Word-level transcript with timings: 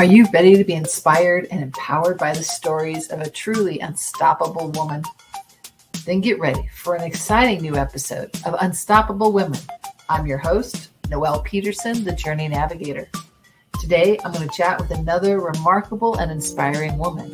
Are 0.00 0.04
you 0.04 0.26
ready 0.32 0.56
to 0.56 0.64
be 0.64 0.72
inspired 0.72 1.46
and 1.50 1.62
empowered 1.62 2.16
by 2.16 2.32
the 2.32 2.42
stories 2.42 3.10
of 3.10 3.20
a 3.20 3.28
truly 3.28 3.80
unstoppable 3.80 4.70
woman? 4.70 5.04
Then 6.06 6.22
get 6.22 6.40
ready 6.40 6.70
for 6.72 6.94
an 6.94 7.02
exciting 7.02 7.60
new 7.60 7.76
episode 7.76 8.30
of 8.46 8.56
Unstoppable 8.62 9.30
Women. 9.30 9.60
I'm 10.08 10.26
your 10.26 10.38
host, 10.38 10.88
Noelle 11.10 11.42
Peterson, 11.42 12.02
the 12.02 12.12
Journey 12.12 12.48
Navigator. 12.48 13.10
Today, 13.78 14.18
I'm 14.24 14.32
going 14.32 14.48
to 14.48 14.56
chat 14.56 14.80
with 14.80 14.90
another 14.90 15.38
remarkable 15.38 16.16
and 16.16 16.32
inspiring 16.32 16.96
woman. 16.96 17.30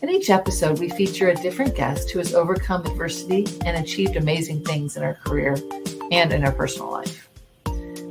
In 0.00 0.08
each 0.08 0.30
episode, 0.30 0.78
we 0.78 0.88
feature 0.88 1.28
a 1.28 1.34
different 1.34 1.74
guest 1.74 2.10
who 2.10 2.20
has 2.20 2.32
overcome 2.34 2.86
adversity 2.86 3.46
and 3.66 3.76
achieved 3.76 4.16
amazing 4.16 4.64
things 4.64 4.96
in 4.96 5.02
her 5.02 5.18
career 5.26 5.58
and 6.10 6.32
in 6.32 6.40
her 6.40 6.52
personal 6.52 6.90
life. 6.90 7.28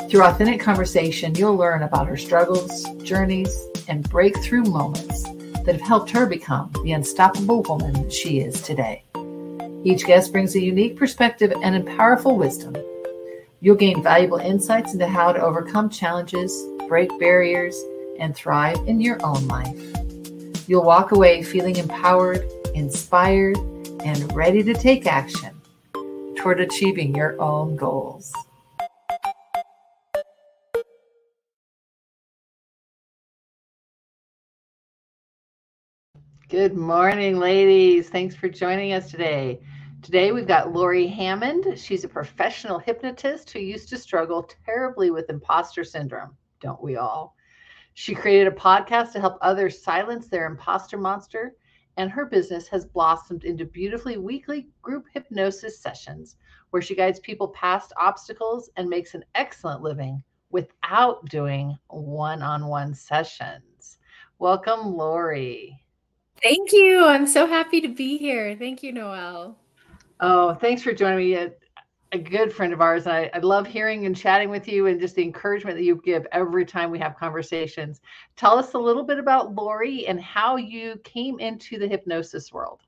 Through 0.08 0.24
authentic 0.24 0.60
conversation, 0.60 1.34
you'll 1.34 1.56
learn 1.56 1.82
about 1.82 2.06
her 2.06 2.18
struggles, 2.18 2.84
journeys, 3.02 3.71
and 3.88 4.10
breakthrough 4.10 4.64
moments 4.64 5.24
that 5.24 5.74
have 5.74 5.82
helped 5.82 6.10
her 6.12 6.26
become 6.26 6.72
the 6.84 6.94
unstoppable 6.94 7.64
woman 7.64 8.10
she 8.10 8.40
is 8.40 8.62
today. 8.62 9.04
Each 9.84 10.06
guest 10.06 10.32
brings 10.32 10.56
a 10.56 10.62
unique 10.62 10.96
perspective 10.96 11.54
and 11.64 11.76
a 11.76 11.96
powerful 11.96 12.38
wisdom. 12.38 12.76
You'll 13.60 13.76
gain 13.76 14.02
valuable 14.02 14.38
insights 14.38 14.94
into 14.94 15.08
how 15.08 15.34
to 15.34 15.42
overcome 15.42 15.90
challenges, 15.90 16.66
break 16.88 17.10
barriers, 17.20 17.80
and 18.20 18.36
thrive 18.36 18.78
in 18.88 19.02
your 19.02 19.18
own 19.24 19.48
life. 19.48 19.80
You'll 20.68 20.84
walk 20.84 21.12
away 21.12 21.44
feeling 21.44 21.76
empowered, 21.76 22.50
inspired, 22.74 23.58
and 24.04 24.34
ready 24.36 24.64
to 24.64 24.74
take 24.74 25.06
action 25.06 25.62
toward 26.38 26.60
achieving 26.60 27.16
your 27.16 27.40
own 27.42 27.76
goals. 27.76 28.34
Good 36.52 36.76
morning, 36.76 37.40
ladies. 37.40 38.10
Thanks 38.10 38.36
for 38.36 38.50
joining 38.50 38.92
us 38.92 39.10
today. 39.10 39.62
Today 40.02 40.34
we've 40.34 40.46
got 40.46 40.74
Lori 40.74 41.08
Hammond. 41.08 41.80
She's 41.80 42.04
a 42.04 42.10
professional 42.10 42.78
hypnotist 42.78 43.50
who 43.52 43.60
used 43.60 43.88
to 43.88 43.98
struggle 43.98 44.46
terribly 44.66 45.12
with 45.12 45.30
imposter 45.30 45.86
syndrome, 45.86 46.36
don't 46.60 46.84
we 46.84 46.98
all? 46.98 47.38
She 47.94 48.14
created 48.14 48.52
a 48.52 48.56
podcast 48.58 49.14
to 49.14 49.22
help 49.22 49.38
others 49.40 49.82
silence 49.82 50.28
their 50.28 50.46
imposter 50.46 50.98
monster, 50.98 51.56
and 51.96 52.12
her 52.12 52.26
business 52.26 52.68
has 52.68 52.84
blossomed 52.84 53.46
into 53.46 53.64
beautifully 53.64 54.18
weekly 54.18 54.68
group 54.82 55.06
hypnosis 55.14 55.80
sessions 55.80 56.36
where 56.72 56.82
she 56.82 56.96
guides 56.96 57.22
people 57.22 57.48
past 57.48 57.94
obstacles 57.96 58.70
and 58.76 58.90
makes 58.90 59.14
an 59.14 59.24
excellent 59.36 59.82
living 59.82 60.22
without 60.50 61.24
doing 61.30 61.78
one 61.88 62.42
on 62.42 62.68
one 62.68 62.94
sessions. 62.94 64.00
Welcome, 64.38 64.98
Lori. 64.98 65.82
Thank 66.42 66.72
you. 66.72 67.06
I'm 67.06 67.28
so 67.28 67.46
happy 67.46 67.82
to 67.82 67.88
be 67.88 68.18
here. 68.18 68.56
Thank 68.56 68.82
you, 68.82 68.92
Noelle. 68.92 69.58
Oh, 70.20 70.56
thanks 70.56 70.82
for 70.82 70.92
joining 70.92 71.20
me. 71.20 71.36
A, 71.36 71.52
a 72.14 72.18
good 72.18 72.52
friend 72.52 72.74
of 72.74 72.82
ours. 72.82 73.08
I, 73.08 73.30
I 73.34 73.40
love 73.40 73.68
hearing 73.68 74.06
and 74.06 74.16
chatting 74.16 74.50
with 74.50 74.68
you 74.68 74.88
and 74.88 75.00
just 75.00 75.16
the 75.16 75.24
encouragement 75.24 75.78
that 75.78 75.84
you 75.84 76.02
give 76.04 76.26
every 76.32 76.66
time 76.66 76.92
we 76.92 77.00
have 77.00 77.16
conversations. 77.16 78.02
Tell 78.36 78.58
us 78.58 78.74
a 78.74 78.78
little 78.78 79.04
bit 79.04 79.20
about 79.20 79.56
Lori 79.56 80.08
and 80.08 80.20
how 80.20 80.58
you 80.58 81.00
came 81.04 81.40
into 81.40 81.78
the 81.78 81.88
hypnosis 81.88 82.52
world. 82.52 82.82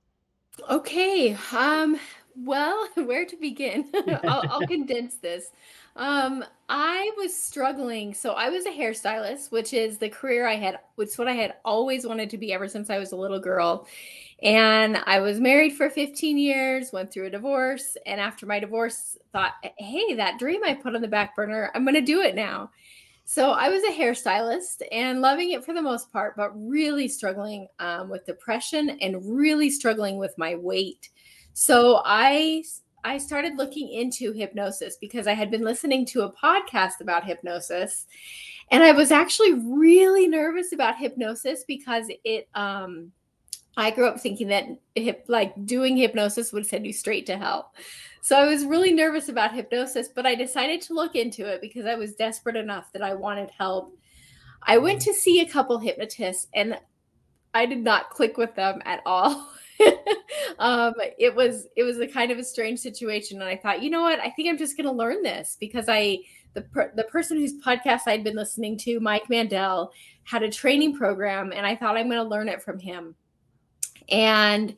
Okay. 0.69 1.37
Um, 1.51 1.99
well, 2.35 2.87
where 2.95 3.25
to 3.25 3.35
begin? 3.37 3.89
I'll, 4.23 4.43
I'll 4.49 4.67
condense 4.67 5.15
this. 5.15 5.51
Um, 5.95 6.43
I 6.69 7.11
was 7.17 7.39
struggling. 7.39 8.13
So 8.13 8.31
I 8.31 8.49
was 8.49 8.65
a 8.65 8.71
hairstylist, 8.71 9.51
which 9.51 9.73
is 9.73 9.97
the 9.97 10.09
career 10.09 10.47
I 10.47 10.55
had, 10.55 10.79
which 10.95 11.09
is 11.09 11.17
what 11.17 11.27
I 11.27 11.33
had 11.33 11.55
always 11.63 12.05
wanted 12.05 12.29
to 12.31 12.37
be 12.37 12.51
ever 12.51 12.67
since 12.67 12.89
I 12.89 12.97
was 12.97 13.11
a 13.11 13.15
little 13.17 13.39
girl. 13.39 13.87
And 14.41 14.97
I 15.05 15.19
was 15.19 15.39
married 15.39 15.73
for 15.73 15.89
15 15.89 16.37
years, 16.37 16.91
went 16.91 17.13
through 17.13 17.27
a 17.27 17.29
divorce, 17.29 17.95
and 18.05 18.19
after 18.19 18.45
my 18.45 18.59
divorce, 18.59 19.17
thought, 19.31 19.53
hey, 19.77 20.15
that 20.15 20.39
dream 20.39 20.61
I 20.65 20.73
put 20.73 20.95
on 20.95 21.01
the 21.01 21.07
back 21.07 21.35
burner, 21.35 21.71
I'm 21.73 21.85
going 21.85 21.93
to 21.95 22.01
do 22.01 22.21
it 22.21 22.35
now. 22.35 22.71
So 23.25 23.51
I 23.51 23.69
was 23.69 23.83
a 23.83 23.97
hairstylist 23.97 24.81
and 24.91 25.21
loving 25.21 25.51
it 25.51 25.63
for 25.63 25.73
the 25.73 25.81
most 25.81 26.11
part, 26.11 26.35
but 26.35 26.51
really 26.55 27.07
struggling 27.07 27.67
um, 27.79 28.09
with 28.09 28.25
depression 28.25 28.97
and 29.01 29.37
really 29.37 29.69
struggling 29.69 30.17
with 30.17 30.37
my 30.37 30.55
weight. 30.55 31.09
So 31.53 32.01
I 32.03 32.63
I 33.03 33.17
started 33.17 33.57
looking 33.57 33.89
into 33.89 34.31
hypnosis 34.31 34.97
because 34.99 35.27
I 35.27 35.33
had 35.33 35.51
been 35.51 35.63
listening 35.63 36.05
to 36.07 36.21
a 36.21 36.31
podcast 36.31 37.01
about 37.01 37.25
hypnosis. 37.25 38.05
And 38.71 38.83
I 38.83 38.91
was 38.91 39.11
actually 39.11 39.53
really 39.53 40.27
nervous 40.27 40.71
about 40.71 40.97
hypnosis 40.97 41.63
because 41.67 42.05
it 42.23 42.47
um 42.55 43.11
I 43.75 43.91
grew 43.91 44.07
up 44.07 44.19
thinking 44.19 44.49
that 44.49 44.65
hip, 44.95 45.25
like 45.27 45.53
doing 45.65 45.97
hypnosis 45.97 46.53
would 46.53 46.67
send 46.67 46.85
you 46.85 46.93
straight 46.93 47.25
to 47.25 47.37
hell. 47.37 47.73
So 48.21 48.37
I 48.37 48.47
was 48.47 48.65
really 48.65 48.93
nervous 48.93 49.29
about 49.29 49.53
hypnosis, 49.53 50.09
but 50.09 50.25
I 50.25 50.35
decided 50.35 50.81
to 50.83 50.93
look 50.93 51.15
into 51.15 51.47
it 51.47 51.59
because 51.59 51.85
I 51.85 51.95
was 51.95 52.13
desperate 52.13 52.55
enough 52.55 52.91
that 52.93 53.01
I 53.01 53.15
wanted 53.15 53.49
help. 53.57 53.97
I 54.61 54.77
went 54.77 55.01
to 55.01 55.13
see 55.13 55.41
a 55.41 55.49
couple 55.49 55.77
hypnotists 55.79 56.47
and 56.53 56.79
I 57.53 57.65
did 57.65 57.79
not 57.79 58.11
click 58.11 58.37
with 58.37 58.55
them 58.55 58.81
at 58.85 59.01
all. 59.05 59.49
um, 60.59 60.93
it 61.17 61.33
was 61.33 61.67
it 61.75 61.83
was 61.83 61.99
a 61.99 62.07
kind 62.07 62.31
of 62.31 62.37
a 62.37 62.43
strange 62.43 62.79
situation, 62.79 63.41
and 63.41 63.49
I 63.49 63.57
thought, 63.57 63.81
you 63.81 63.89
know 63.89 64.01
what? 64.01 64.19
I 64.19 64.29
think 64.29 64.49
I'm 64.49 64.57
just 64.57 64.77
going 64.77 64.87
to 64.87 64.93
learn 64.93 65.23
this 65.23 65.57
because 65.59 65.85
I 65.87 66.19
the 66.53 66.61
per, 66.61 66.91
the 66.95 67.03
person 67.05 67.37
whose 67.37 67.61
podcast 67.61 68.01
I'd 68.07 68.23
been 68.23 68.35
listening 68.35 68.77
to, 68.79 68.99
Mike 68.99 69.29
Mandel, 69.29 69.91
had 70.23 70.43
a 70.43 70.51
training 70.51 70.97
program, 70.97 71.51
and 71.51 71.65
I 71.65 71.75
thought 71.75 71.97
I'm 71.97 72.09
going 72.09 72.23
to 72.23 72.29
learn 72.29 72.49
it 72.49 72.61
from 72.61 72.79
him. 72.79 73.15
And 74.09 74.75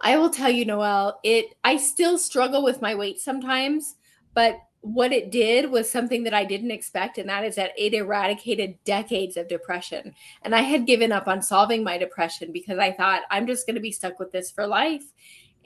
I 0.00 0.16
will 0.16 0.30
tell 0.30 0.50
you, 0.50 0.64
Noelle, 0.64 1.18
it 1.24 1.54
I 1.64 1.76
still 1.76 2.18
struggle 2.18 2.62
with 2.62 2.82
my 2.82 2.94
weight 2.94 3.20
sometimes, 3.20 3.96
but 4.34 4.58
what 4.88 5.12
it 5.12 5.30
did 5.30 5.70
was 5.70 5.90
something 5.90 6.22
that 6.24 6.32
I 6.32 6.44
didn't 6.44 6.70
expect, 6.70 7.18
and 7.18 7.28
that 7.28 7.44
is 7.44 7.56
that 7.56 7.72
it 7.76 7.92
eradicated 7.92 8.82
decades 8.84 9.36
of 9.36 9.46
depression. 9.46 10.14
And 10.42 10.54
I 10.54 10.62
had 10.62 10.86
given 10.86 11.12
up 11.12 11.28
on 11.28 11.42
solving 11.42 11.84
my 11.84 11.98
depression 11.98 12.52
because 12.52 12.78
I 12.78 12.92
thought 12.92 13.22
I'm 13.30 13.46
just 13.46 13.66
going 13.66 13.74
to 13.74 13.82
be 13.82 13.92
stuck 13.92 14.18
with 14.18 14.32
this 14.32 14.50
for 14.50 14.66
life. 14.66 15.04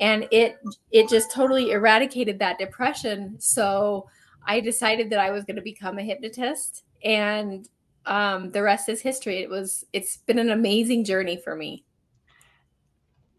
And 0.00 0.26
it 0.32 0.56
it 0.90 1.08
just 1.08 1.30
totally 1.30 1.70
eradicated 1.70 2.40
that 2.40 2.58
depression. 2.58 3.36
So 3.38 4.08
I 4.44 4.58
decided 4.58 5.10
that 5.10 5.20
I 5.20 5.30
was 5.30 5.44
going 5.44 5.56
to 5.56 5.62
become 5.62 5.98
a 5.98 6.02
hypnotist, 6.02 6.82
and 7.04 7.68
um, 8.06 8.50
the 8.50 8.62
rest 8.62 8.88
is 8.88 9.00
history. 9.00 9.38
It 9.38 9.50
was 9.50 9.84
it's 9.92 10.16
been 10.16 10.40
an 10.40 10.50
amazing 10.50 11.04
journey 11.04 11.36
for 11.36 11.54
me 11.54 11.84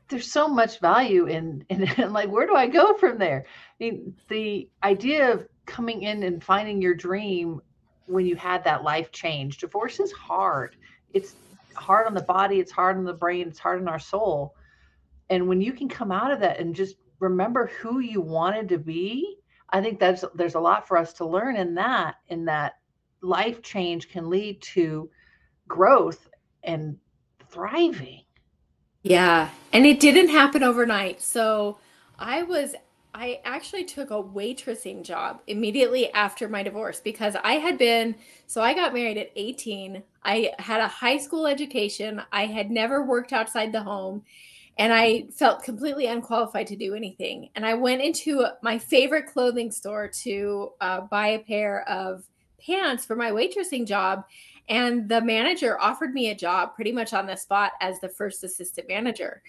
there's 0.09 0.31
so 0.31 0.47
much 0.47 0.79
value 0.79 1.25
in, 1.25 1.65
in, 1.69 1.83
in 1.97 2.13
like 2.13 2.29
where 2.29 2.45
do 2.45 2.55
I 2.55 2.67
go 2.67 2.95
from 2.97 3.17
there? 3.17 3.45
I 3.47 3.83
mean, 3.83 4.15
the 4.29 4.69
idea 4.83 5.33
of 5.33 5.47
coming 5.65 6.03
in 6.03 6.23
and 6.23 6.43
finding 6.43 6.81
your 6.81 6.93
dream 6.93 7.61
when 8.05 8.25
you 8.25 8.35
had 8.35 8.63
that 8.63 8.83
life 8.83 9.11
change. 9.11 9.57
Divorce 9.57 9.99
is 9.99 10.11
hard. 10.11 10.75
It's 11.13 11.35
hard 11.75 12.07
on 12.07 12.13
the 12.13 12.21
body, 12.21 12.59
it's 12.59 12.71
hard 12.71 12.97
on 12.97 13.03
the 13.03 13.13
brain, 13.13 13.47
it's 13.47 13.59
hard 13.59 13.81
on 13.81 13.87
our 13.87 13.99
soul. 13.99 14.55
And 15.29 15.47
when 15.47 15.61
you 15.61 15.73
can 15.73 15.89
come 15.89 16.11
out 16.11 16.31
of 16.31 16.39
that 16.41 16.59
and 16.59 16.75
just 16.75 16.95
remember 17.19 17.67
who 17.79 17.99
you 17.99 18.21
wanted 18.21 18.69
to 18.69 18.77
be, 18.77 19.37
I 19.69 19.81
think 19.81 19.99
that's 19.99 20.23
there's 20.35 20.55
a 20.55 20.59
lot 20.59 20.87
for 20.87 20.97
us 20.97 21.13
to 21.13 21.25
learn 21.25 21.55
in 21.55 21.73
that 21.75 22.15
in 22.27 22.45
that 22.45 22.73
life 23.21 23.61
change 23.63 24.09
can 24.09 24.29
lead 24.29 24.61
to 24.61 25.09
growth 25.67 26.29
and 26.63 26.97
thriving. 27.49 28.23
Yeah. 29.01 29.49
And 29.71 29.85
it 29.85 29.99
didn't 29.99 30.29
happen 30.29 30.63
overnight. 30.63 31.21
So 31.21 31.77
I 32.19 32.43
was 32.43 32.75
I 33.15 33.41
actually 33.45 33.83
took 33.83 34.09
a 34.09 34.23
waitressing 34.23 35.03
job 35.03 35.41
immediately 35.45 36.11
after 36.13 36.49
my 36.49 36.63
divorce 36.63 36.99
because 36.99 37.35
I 37.43 37.53
had 37.53 37.77
been 37.77 38.15
so 38.47 38.61
I 38.61 38.73
got 38.73 38.93
married 38.93 39.17
at 39.17 39.31
18. 39.35 40.01
I 40.23 40.51
had 40.57 40.81
a 40.81 40.87
high 40.87 41.17
school 41.17 41.45
education. 41.45 42.21
I 42.31 42.47
had 42.47 42.71
never 42.71 43.05
worked 43.05 43.31
outside 43.31 43.71
the 43.71 43.83
home 43.83 44.23
and 44.79 44.91
I 44.91 45.27
felt 45.31 45.63
completely 45.63 46.07
unqualified 46.07 46.65
to 46.67 46.75
do 46.75 46.95
anything. 46.95 47.49
And 47.55 47.65
I 47.65 47.75
went 47.75 48.01
into 48.01 48.47
my 48.63 48.79
favorite 48.79 49.27
clothing 49.27 49.69
store 49.71 50.07
to 50.23 50.71
uh, 50.81 51.01
buy 51.01 51.27
a 51.27 51.39
pair 51.39 51.87
of 51.87 52.23
pants 52.65 53.05
for 53.05 53.15
my 53.15 53.29
waitressing 53.29 53.85
job. 53.85 54.23
And 54.69 55.07
the 55.07 55.21
manager 55.21 55.79
offered 55.79 56.13
me 56.13 56.31
a 56.31 56.35
job 56.35 56.73
pretty 56.73 56.91
much 56.91 57.13
on 57.13 57.27
the 57.27 57.35
spot 57.35 57.73
as 57.81 57.99
the 57.99 58.09
first 58.09 58.43
assistant 58.43 58.87
manager. 58.87 59.43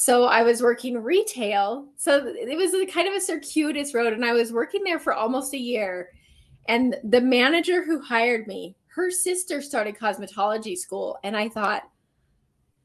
So 0.00 0.26
I 0.26 0.44
was 0.44 0.62
working 0.62 1.02
retail. 1.02 1.88
So 1.96 2.24
it 2.24 2.56
was 2.56 2.72
a 2.72 2.86
kind 2.86 3.08
of 3.08 3.14
a 3.14 3.20
circuitous 3.20 3.94
road. 3.94 4.12
And 4.12 4.24
I 4.24 4.32
was 4.32 4.52
working 4.52 4.84
there 4.84 5.00
for 5.00 5.12
almost 5.12 5.54
a 5.54 5.58
year. 5.58 6.10
And 6.68 6.94
the 7.02 7.20
manager 7.20 7.84
who 7.84 8.00
hired 8.00 8.46
me, 8.46 8.76
her 8.94 9.10
sister 9.10 9.60
started 9.60 9.98
cosmetology 9.98 10.78
school. 10.78 11.18
And 11.24 11.36
I 11.36 11.48
thought, 11.48 11.82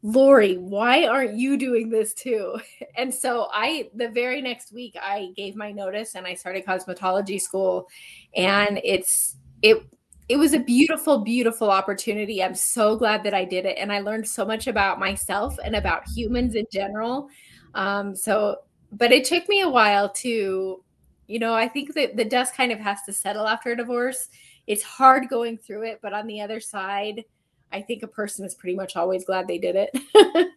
Lori, 0.01 0.57
why 0.57 1.06
aren't 1.06 1.38
you 1.38 1.56
doing 1.56 1.92
this 1.92 2.15
too? 2.15 2.60
And 2.98 3.13
so 3.13 3.48
I, 3.54 3.92
the 3.94 4.09
very 4.09 4.42
next 4.42 4.74
week, 4.74 4.98
I 5.00 5.33
gave 5.38 5.56
my 5.56 5.71
notice 5.71 6.16
and 6.16 6.25
I 6.25 6.33
started 6.33 6.66
cosmetology 6.66 7.39
school. 7.39 7.89
And 8.36 8.81
it's, 8.83 9.36
it, 9.62 9.83
it 10.30 10.38
was 10.38 10.54
a 10.54 10.60
beautiful, 10.60 11.20
beautiful 11.20 11.70
opportunity. 11.70 12.42
I'm 12.42 12.56
so 12.56 12.96
glad 12.96 13.24
that 13.24 13.34
I 13.34 13.44
did 13.44 13.66
it. 13.66 13.78
And 13.78 13.92
I 13.92 14.00
learned 14.00 14.28
so 14.28 14.46
much 14.46 14.68
about 14.68 15.00
myself 15.00 15.58
and 15.64 15.75
about 15.75 16.08
humans 16.08 16.56
in 16.56 16.66
general. 16.72 17.30
Um, 17.75 18.16
so, 18.16 18.58
but 18.92 19.12
it 19.12 19.25
took 19.25 19.48
me 19.50 19.62
a 19.62 19.70
while 19.70 20.10
to, 20.10 20.84
you 21.28 21.40
know, 21.40 21.54
I 21.54 21.68
think 21.68 21.94
that 21.96 22.16
the 22.16 22.25
dust 22.25 22.56
kind 22.56 22.72
of 22.72 22.80
has 22.80 23.02
to 23.04 23.14
settle 23.14 23.48
after 23.48 23.72
a 23.72 23.78
divorce. 23.78 24.30
It's 24.66 24.84
hard 24.84 25.28
going 25.28 25.58
through 25.58 25.84
it, 25.84 26.00
but 26.02 26.14
on 26.14 26.26
the 26.28 26.40
other 26.40 26.62
side, 26.62 27.26
I 27.74 27.81
think 27.81 28.04
a 28.04 28.08
person 28.08 28.46
is 28.46 28.56
pretty 28.56 28.76
much 28.76 28.96
always 28.96 29.26
glad 29.26 29.48
they 29.48 29.58
did 29.58 29.76
it. 29.76 30.52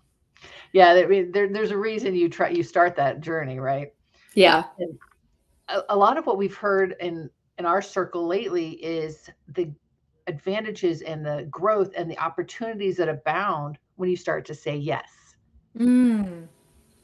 yeah, 0.72 0.92
there, 0.92 1.48
there's 1.48 1.70
a 1.70 1.76
reason 1.76 2.14
you 2.14 2.28
try 2.28 2.50
you 2.50 2.62
start 2.62 2.96
that 2.96 3.20
journey, 3.20 3.58
right? 3.58 3.94
Yeah. 4.34 4.64
A, 5.68 5.82
a 5.90 5.96
lot 5.96 6.18
of 6.18 6.26
what 6.26 6.36
we've 6.36 6.56
heard 6.56 6.96
in 7.00 7.30
in 7.58 7.66
our 7.66 7.82
circle 7.82 8.26
lately 8.26 8.70
is 8.72 9.28
the 9.48 9.70
advantages 10.26 11.02
and 11.02 11.24
the 11.24 11.46
growth 11.50 11.90
and 11.96 12.10
the 12.10 12.18
opportunities 12.18 12.96
that 12.96 13.08
abound 13.08 13.78
when 13.96 14.08
you 14.08 14.16
start 14.16 14.44
to 14.46 14.54
say 14.54 14.76
yes. 14.76 15.08
Mm. 15.76 16.46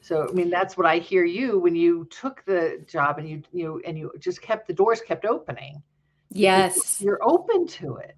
So 0.00 0.28
I 0.28 0.32
mean 0.32 0.50
that's 0.50 0.76
what 0.76 0.86
I 0.86 0.98
hear 0.98 1.24
you 1.24 1.58
when 1.58 1.74
you 1.74 2.06
took 2.10 2.44
the 2.44 2.84
job 2.86 3.18
and 3.18 3.28
you 3.28 3.42
you 3.52 3.82
and 3.86 3.98
you 3.98 4.12
just 4.18 4.42
kept 4.42 4.66
the 4.66 4.74
doors 4.74 5.00
kept 5.00 5.24
opening. 5.24 5.82
Yes. 6.30 7.00
You're 7.00 7.20
open 7.22 7.66
to 7.66 7.96
it. 7.96 8.16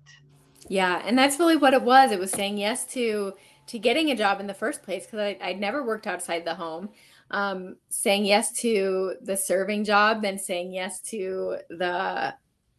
Yeah, 0.69 1.01
and 1.05 1.17
that's 1.17 1.39
really 1.39 1.57
what 1.57 1.75
it 1.75 1.83
was. 1.83 2.11
It 2.11 2.19
was 2.19 2.33
saying 2.33 2.59
yes 2.59 2.85
to 2.87 3.35
to 3.69 3.79
getting 3.79 4.11
a 4.11 4.17
job 4.17 4.41
in 4.41 4.47
the 4.47 4.55
first 4.55 4.83
place 4.83 5.07
because 5.07 5.37
I'd 5.41 5.61
never 5.61 5.85
worked 5.85 6.07
outside 6.07 6.45
the 6.45 6.55
home. 6.55 6.91
Um, 7.31 7.77
saying 7.89 8.25
yes 8.25 8.53
to 8.61 9.15
the 9.23 9.37
serving 9.37 9.85
job, 9.85 10.23
then 10.23 10.39
saying 10.39 10.73
yes 10.73 11.01
to 11.03 11.57
the 11.71 12.35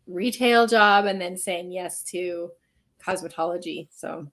retail 0.08 0.68
job, 0.68 1.06
and 1.06 1.20
then 1.20 1.38
saying 1.38 1.72
yes 1.72 2.02
to 2.04 2.52
cosmetology. 3.04 3.88
So, 3.92 4.28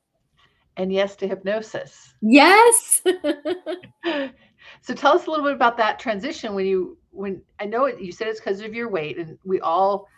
and 0.76 0.92
yes 0.92 1.16
to 1.16 1.26
hypnosis. 1.26 2.14
Yes. 2.20 3.02
so 4.04 4.94
tell 4.94 5.16
us 5.16 5.26
a 5.26 5.30
little 5.30 5.44
bit 5.44 5.54
about 5.54 5.76
that 5.78 5.98
transition 5.98 6.54
when 6.54 6.66
you 6.66 6.96
when 7.14 7.42
I 7.60 7.64
know 7.64 7.84
it, 7.84 8.00
you 8.00 8.12
said 8.12 8.28
it's 8.28 8.40
because 8.40 8.60
of 8.60 8.74
your 8.74 8.88
weight, 8.88 9.18
and 9.18 9.38
we 9.44 9.60
all, 9.60 10.08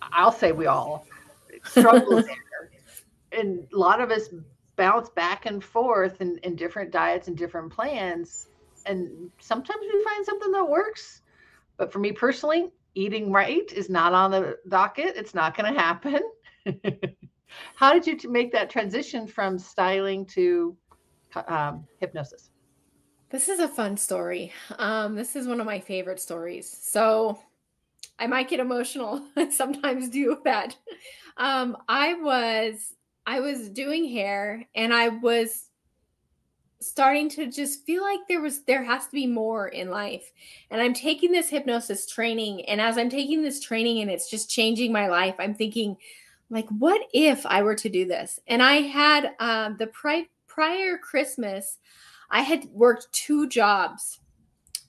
I'll 0.00 0.32
say 0.32 0.52
we 0.52 0.66
all 0.66 1.06
struggle 1.64 2.22
there, 2.22 2.70
and 3.32 3.66
a 3.72 3.76
lot 3.76 4.00
of 4.00 4.10
us 4.10 4.28
bounce 4.76 5.10
back 5.10 5.46
and 5.46 5.62
forth 5.62 6.20
in, 6.20 6.38
in 6.38 6.56
different 6.56 6.90
diets 6.90 7.28
and 7.28 7.36
different 7.36 7.70
plans. 7.70 8.48
And 8.86 9.30
sometimes 9.40 9.80
we 9.80 10.04
find 10.04 10.24
something 10.24 10.52
that 10.52 10.68
works. 10.68 11.22
But 11.76 11.92
for 11.92 11.98
me 11.98 12.12
personally, 12.12 12.70
eating 12.94 13.30
right 13.32 13.70
is 13.72 13.88
not 13.88 14.12
on 14.12 14.30
the 14.30 14.58
docket. 14.68 15.16
It's 15.16 15.34
not 15.34 15.56
going 15.56 15.72
to 15.72 15.80
happen. 15.80 16.20
How 17.74 17.98
did 17.98 18.22
you 18.22 18.30
make 18.30 18.52
that 18.52 18.70
transition 18.70 19.26
from 19.26 19.58
styling 19.58 20.26
to 20.26 20.76
um, 21.46 21.86
hypnosis? 22.00 22.50
This 23.30 23.48
is 23.48 23.60
a 23.60 23.68
fun 23.68 23.96
story. 23.96 24.52
Um, 24.78 25.14
this 25.14 25.36
is 25.36 25.46
one 25.46 25.60
of 25.60 25.66
my 25.66 25.80
favorite 25.80 26.20
stories. 26.20 26.74
So 26.80 27.38
I 28.18 28.26
might 28.26 28.48
get 28.48 28.60
emotional. 28.60 29.22
Sometimes 29.50 30.08
do 30.08 30.38
that. 30.44 30.76
Um, 31.36 31.76
I 31.88 32.14
was 32.14 32.94
I 33.26 33.40
was 33.40 33.68
doing 33.68 34.08
hair 34.08 34.66
and 34.74 34.92
I 34.92 35.08
was 35.08 35.67
starting 36.80 37.28
to 37.28 37.50
just 37.50 37.84
feel 37.84 38.02
like 38.02 38.20
there 38.28 38.40
was 38.40 38.62
there 38.62 38.84
has 38.84 39.06
to 39.06 39.12
be 39.12 39.26
more 39.26 39.68
in 39.68 39.90
life. 39.90 40.32
And 40.70 40.80
I'm 40.80 40.94
taking 40.94 41.32
this 41.32 41.48
hypnosis 41.48 42.06
training 42.06 42.64
and 42.66 42.80
as 42.80 42.96
I'm 42.98 43.10
taking 43.10 43.42
this 43.42 43.60
training 43.60 44.00
and 44.00 44.10
it's 44.10 44.30
just 44.30 44.50
changing 44.50 44.92
my 44.92 45.08
life, 45.08 45.34
I'm 45.38 45.54
thinking 45.54 45.96
like 46.50 46.68
what 46.78 47.02
if 47.12 47.44
I 47.46 47.62
were 47.62 47.74
to 47.74 47.88
do 47.88 48.06
this? 48.06 48.38
And 48.46 48.62
I 48.62 48.82
had 48.82 49.34
um, 49.40 49.76
the 49.78 49.88
pri- 49.88 50.28
prior 50.46 50.98
Christmas 50.98 51.78
I 52.30 52.42
had 52.42 52.66
worked 52.66 53.12
two 53.12 53.48
jobs. 53.48 54.20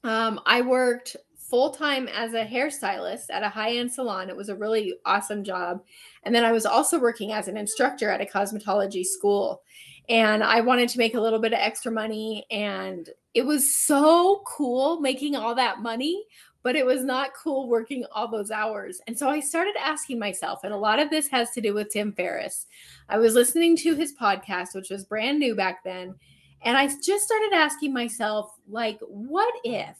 Um, 0.03 0.39
I 0.45 0.61
worked 0.61 1.15
full 1.37 1.71
time 1.71 2.07
as 2.09 2.33
a 2.33 2.45
hairstylist 2.45 3.25
at 3.31 3.43
a 3.43 3.49
high 3.49 3.77
end 3.77 3.91
salon. 3.91 4.29
It 4.29 4.35
was 4.35 4.49
a 4.49 4.55
really 4.55 4.95
awesome 5.05 5.43
job. 5.43 5.81
And 6.23 6.33
then 6.33 6.45
I 6.45 6.51
was 6.51 6.65
also 6.65 6.99
working 6.99 7.31
as 7.31 7.47
an 7.47 7.57
instructor 7.57 8.09
at 8.09 8.21
a 8.21 8.25
cosmetology 8.25 9.03
school. 9.05 9.63
And 10.09 10.43
I 10.43 10.61
wanted 10.61 10.89
to 10.89 10.97
make 10.97 11.13
a 11.13 11.21
little 11.21 11.39
bit 11.39 11.53
of 11.53 11.59
extra 11.59 11.91
money. 11.91 12.45
And 12.49 13.07
it 13.33 13.45
was 13.45 13.75
so 13.75 14.41
cool 14.45 14.99
making 14.99 15.35
all 15.35 15.53
that 15.55 15.81
money, 15.81 16.25
but 16.63 16.75
it 16.75 16.85
was 16.85 17.03
not 17.03 17.35
cool 17.35 17.69
working 17.69 18.05
all 18.11 18.27
those 18.27 18.51
hours. 18.51 18.99
And 19.07 19.17
so 19.17 19.29
I 19.29 19.39
started 19.39 19.75
asking 19.79 20.17
myself, 20.17 20.63
and 20.63 20.73
a 20.73 20.77
lot 20.77 20.99
of 20.99 21.09
this 21.09 21.27
has 21.27 21.51
to 21.51 21.61
do 21.61 21.73
with 21.73 21.91
Tim 21.91 22.11
Ferriss. 22.11 22.65
I 23.07 23.17
was 23.19 23.35
listening 23.35 23.77
to 23.77 23.95
his 23.95 24.13
podcast, 24.19 24.73
which 24.73 24.89
was 24.89 25.05
brand 25.05 25.39
new 25.39 25.55
back 25.55 25.83
then. 25.83 26.15
And 26.63 26.75
I 26.75 26.87
just 26.87 27.25
started 27.25 27.53
asking 27.53 27.93
myself, 27.93 28.51
like, 28.67 28.99
what 29.01 29.53
if 29.63 29.95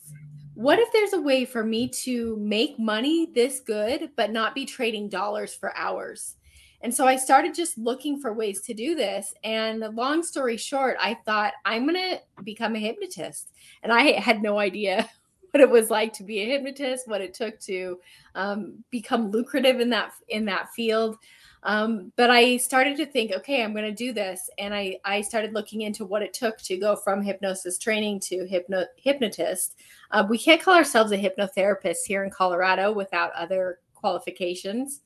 what 0.60 0.78
if 0.78 0.92
there's 0.92 1.14
a 1.14 1.22
way 1.22 1.46
for 1.46 1.64
me 1.64 1.88
to 1.88 2.36
make 2.36 2.78
money 2.78 3.28
this 3.34 3.62
good, 3.62 4.10
but 4.18 4.30
not 4.30 4.54
be 4.54 4.66
trading 4.66 5.08
dollars 5.08 5.54
for 5.56 5.74
hours? 5.78 6.36
And 6.82 6.94
so 6.94 7.06
I 7.06 7.18
started 7.18 7.54
just 7.54 7.78
looking 7.78 8.20
for 8.20 8.34
ways 8.34 8.62
to 8.62 8.74
do 8.74 8.96
this. 8.96 9.34
And 9.44 9.82
long 9.96 10.24
story 10.24 10.58
short, 10.58 10.98
I 11.00 11.16
thought 11.26 11.54
I'm 11.66 11.86
going 11.86 11.96
to 11.96 12.44
become 12.44 12.76
a 12.76 12.80
hypnotist. 12.80 13.52
And 13.84 13.92
I 13.92 14.20
had 14.20 14.42
no 14.42 14.60
idea 14.60 15.10
what 15.52 15.62
it 15.62 15.70
was 15.70 15.90
like 15.90 16.14
to 16.14 16.24
be 16.24 16.40
a 16.40 16.46
hypnotist, 16.46 17.08
what 17.08 17.22
it 17.22 17.34
took 17.34 17.60
to 17.62 18.00
um, 18.36 18.84
become 18.92 19.32
lucrative 19.32 19.80
in 19.80 19.90
that 19.90 20.14
in 20.30 20.46
that 20.46 20.72
field. 20.74 21.18
Um, 21.64 22.14
but 22.16 22.30
I 22.30 22.56
started 22.56 22.96
to 22.98 23.06
think, 23.06 23.34
okay, 23.34 23.62
I'm 23.62 23.74
going 23.74 23.84
to 23.84 23.92
do 23.92 24.14
this, 24.14 24.50
and 24.58 24.74
I 24.74 24.98
I 25.04 25.20
started 25.22 25.54
looking 25.54 25.82
into 25.82 26.06
what 26.06 26.22
it 26.22 26.34
took 26.34 26.58
to 26.60 26.78
go 26.78 26.96
from 26.96 27.22
hypnosis 27.22 27.78
training 27.78 28.22
to 28.22 28.46
hypno 28.46 28.86
hypnotist. 28.96 29.76
Uh, 30.12 30.26
we 30.30 30.38
can't 30.38 30.62
call 30.62 30.76
ourselves 30.76 31.12
a 31.12 31.18
hypnotherapist 31.18 32.06
here 32.06 32.24
in 32.24 32.30
Colorado 32.30 32.94
without 32.94 33.34
other 33.34 33.80
qualifications. 33.94 35.02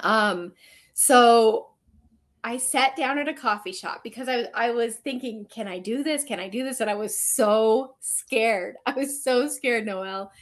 Um, 0.00 0.52
so 0.94 1.68
I 2.44 2.56
sat 2.56 2.96
down 2.96 3.18
at 3.18 3.28
a 3.28 3.34
coffee 3.34 3.72
shop 3.72 4.02
because 4.02 4.28
I, 4.28 4.46
I 4.54 4.70
was 4.70 4.96
thinking, 4.96 5.46
can 5.46 5.68
I 5.68 5.78
do 5.78 6.02
this? 6.02 6.24
Can 6.24 6.40
I 6.40 6.48
do 6.48 6.64
this? 6.64 6.80
And 6.80 6.90
I 6.90 6.94
was 6.94 7.18
so 7.18 7.94
scared. 8.00 8.76
I 8.86 8.92
was 8.92 9.22
so 9.22 9.48
scared, 9.48 9.86
Noelle. 9.86 10.32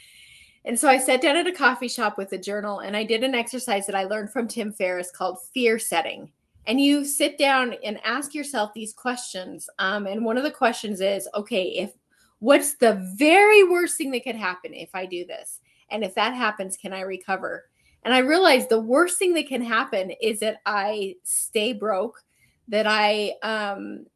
And 0.65 0.79
so 0.79 0.89
I 0.89 0.99
sat 0.99 1.23
down 1.23 1.37
at 1.37 1.47
a 1.47 1.53
coffee 1.53 1.89
shop 1.89 2.19
with 2.19 2.33
a 2.33 2.39
journal 2.39 2.81
and 2.81 2.97
I 2.97 3.05
did 3.05 3.25
an 3.25 3.35
exercise 3.35 3.87
that 3.87 3.95
I 3.95 4.05
learned 4.05 4.31
from 4.31 4.47
Tim 4.47 4.73
Ferriss 4.73 5.11
called 5.11 5.39
fear 5.55 5.79
setting. 5.79 6.31
And 6.67 6.81
you 6.81 7.05
sit 7.05 7.39
down 7.39 7.75
and 7.83 7.99
ask 8.05 8.35
yourself 8.35 8.73
these 8.75 8.93
questions. 8.93 9.69
Um, 9.79 10.07
and 10.07 10.25
one 10.25 10.37
of 10.37 10.45
the 10.45 10.51
questions 10.51 11.01
is, 11.01 11.29
okay, 11.35 11.65
if 11.65 11.93
what's 12.41 12.75
the 12.75 12.95
very 13.17 13.65
worst 13.65 13.97
thing 13.97 14.11
that 14.11 14.25
could 14.25 14.37
happen 14.37 14.75
if 14.75 14.91
I 14.95 15.07
do 15.07 15.25
this? 15.25 15.61
And 15.91 16.05
if 16.05 16.15
that 16.15 16.35
happens, 16.35 16.77
can 16.77 16.93
I 16.93 17.01
recover? 17.01 17.70
And 18.05 18.15
I 18.15 18.19
realized 18.19 18.69
the 18.69 18.81
worst 18.81 19.19
thing 19.19 19.35
that 19.35 19.49
can 19.49 19.63
happen 19.63 20.11
is 20.23 20.41
that 20.41 20.61
I 20.65 21.17
stay 21.23 21.73
broke, 21.73 22.23
that 22.69 22.87
I 22.87 23.35
um, 23.43 24.07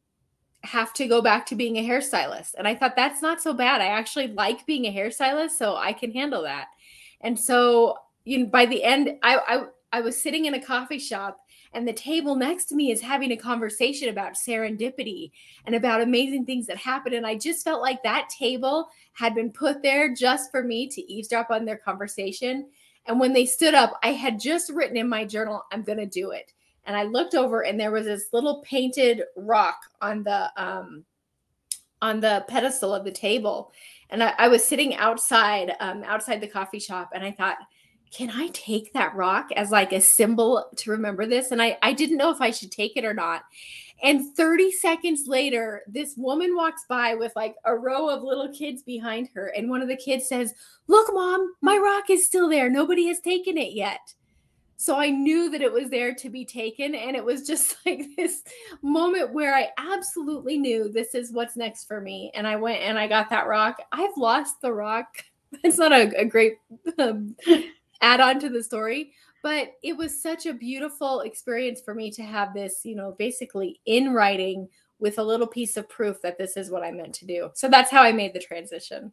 have 0.63 0.93
to 0.93 1.07
go 1.07 1.21
back 1.21 1.45
to 1.47 1.55
being 1.55 1.77
a 1.77 1.87
hairstylist. 1.87 2.55
And 2.57 2.67
I 2.67 2.75
thought 2.75 2.95
that's 2.95 3.21
not 3.21 3.41
so 3.41 3.53
bad. 3.53 3.81
I 3.81 3.87
actually 3.87 4.27
like 4.29 4.65
being 4.65 4.85
a 4.85 4.95
hairstylist, 4.95 5.51
so 5.51 5.75
I 5.75 5.93
can 5.93 6.11
handle 6.11 6.43
that. 6.43 6.67
And 7.21 7.39
so, 7.39 7.97
you 8.23 8.39
know, 8.39 8.45
by 8.47 8.65
the 8.65 8.83
end, 8.83 9.17
I 9.21 9.37
I, 9.37 9.63
I 9.93 10.01
was 10.01 10.19
sitting 10.19 10.45
in 10.45 10.55
a 10.55 10.61
coffee 10.61 10.99
shop 10.99 11.39
and 11.75 11.85
the 11.85 11.93
table 11.93 12.35
next 12.35 12.65
to 12.65 12.75
me 12.75 12.89
is 12.89 13.01
having 13.01 13.31
a 13.31 13.37
conversation 13.37 14.07
about 14.07 14.35
serendipity 14.35 15.31
and 15.65 15.75
about 15.75 16.01
amazing 16.01 16.45
things 16.45 16.67
that 16.67 16.77
happen. 16.77 17.13
And 17.13 17.27
I 17.27 17.35
just 17.35 17.65
felt 17.65 17.81
like 17.81 18.01
that 18.03 18.29
table 18.29 18.87
had 19.11 19.35
been 19.35 19.51
put 19.51 19.83
there 19.83 20.15
just 20.15 20.51
for 20.51 20.63
me 20.63 20.87
to 20.87 21.11
eavesdrop 21.11 21.51
on 21.51 21.65
their 21.65 21.77
conversation. 21.77 22.69
And 23.07 23.19
when 23.19 23.33
they 23.33 23.45
stood 23.45 23.73
up, 23.73 23.99
I 24.03 24.13
had 24.13 24.39
just 24.39 24.71
written 24.71 24.97
in 24.97 25.07
my 25.07 25.25
journal, 25.25 25.63
I'm 25.71 25.83
going 25.83 25.99
to 25.99 26.05
do 26.05 26.31
it 26.31 26.51
and 26.85 26.95
I 26.95 27.03
looked 27.03 27.35
over 27.35 27.61
and 27.61 27.79
there 27.79 27.91
was 27.91 28.05
this 28.05 28.29
little 28.31 28.61
painted 28.61 29.23
rock 29.35 29.77
on 30.01 30.23
the 30.23 30.51
um 30.61 31.03
on 32.01 32.19
the 32.19 32.45
pedestal 32.47 32.93
of 32.93 33.03
the 33.03 33.11
table. 33.11 33.71
And 34.09 34.21
I, 34.21 34.33
I 34.37 34.47
was 34.47 34.63
sitting 34.63 34.95
outside, 34.95 35.73
um, 35.79 36.03
outside 36.03 36.39
the 36.39 36.47
coffee 36.47 36.77
shop, 36.77 37.09
and 37.15 37.23
I 37.23 37.31
thought, 37.31 37.57
can 38.11 38.29
I 38.29 38.49
take 38.53 38.93
that 38.93 39.15
rock 39.15 39.49
as 39.55 39.71
like 39.71 39.91
a 39.91 40.01
symbol 40.01 40.69
to 40.75 40.91
remember 40.91 41.25
this? 41.25 41.51
And 41.51 41.61
I, 41.61 41.77
I 41.81 41.93
didn't 41.93 42.17
know 42.17 42.31
if 42.31 42.41
I 42.41 42.51
should 42.51 42.71
take 42.71 42.95
it 42.95 43.05
or 43.05 43.13
not. 43.13 43.43
And 44.03 44.35
30 44.35 44.71
seconds 44.71 45.23
later, 45.27 45.81
this 45.87 46.15
woman 46.17 46.55
walks 46.55 46.83
by 46.87 47.15
with 47.15 47.33
like 47.35 47.55
a 47.63 47.75
row 47.75 48.09
of 48.09 48.23
little 48.23 48.49
kids 48.49 48.83
behind 48.83 49.29
her. 49.33 49.47
And 49.55 49.69
one 49.69 49.81
of 49.81 49.87
the 49.87 49.95
kids 49.95 50.27
says, 50.27 50.53
Look, 50.87 51.13
mom, 51.13 51.53
my 51.61 51.77
rock 51.77 52.09
is 52.09 52.25
still 52.25 52.49
there. 52.49 52.69
Nobody 52.69 53.07
has 53.07 53.19
taken 53.21 53.57
it 53.57 53.73
yet. 53.73 54.13
So 54.77 54.97
I 54.97 55.09
knew 55.09 55.49
that 55.51 55.61
it 55.61 55.71
was 55.71 55.89
there 55.89 56.13
to 56.13 56.29
be 56.29 56.43
taken. 56.45 56.93
And 56.93 57.15
it 57.15 57.23
was 57.23 57.47
just 57.47 57.77
like 57.85 58.05
this 58.17 58.43
moment 58.81 59.33
where 59.33 59.55
I 59.55 59.69
absolutely 59.77 60.57
knew 60.57 60.89
this 60.89 61.15
is 61.15 61.31
what's 61.31 61.55
next 61.55 61.85
for 61.85 62.01
me. 62.01 62.31
And 62.35 62.45
I 62.45 62.57
went 62.57 62.81
and 62.81 62.99
I 62.99 63.07
got 63.07 63.29
that 63.29 63.47
rock. 63.47 63.77
I've 63.91 64.17
lost 64.17 64.61
the 64.61 64.73
rock. 64.73 65.07
It's 65.63 65.77
not 65.77 65.93
a, 65.93 66.11
a 66.19 66.25
great 66.25 66.57
um, 66.99 67.33
add 68.01 68.19
on 68.19 68.41
to 68.41 68.49
the 68.49 68.61
story, 68.61 69.13
but 69.45 69.73
it 69.83 69.95
was 69.95 70.23
such 70.23 70.47
a 70.47 70.55
beautiful 70.55 71.19
experience 71.19 71.79
for 71.79 71.93
me 71.93 72.09
to 72.09 72.23
have 72.23 72.51
this, 72.55 72.79
you 72.83 72.95
know, 72.95 73.13
basically 73.19 73.79
in 73.85 74.11
writing 74.11 74.67
with 74.97 75.19
a 75.19 75.23
little 75.23 75.45
piece 75.45 75.77
of 75.77 75.87
proof 75.87 76.19
that 76.23 76.39
this 76.39 76.57
is 76.57 76.71
what 76.71 76.83
I 76.83 76.89
meant 76.89 77.13
to 77.13 77.27
do. 77.27 77.51
So 77.53 77.69
that's 77.69 77.91
how 77.91 78.01
I 78.01 78.11
made 78.11 78.33
the 78.33 78.39
transition. 78.39 79.11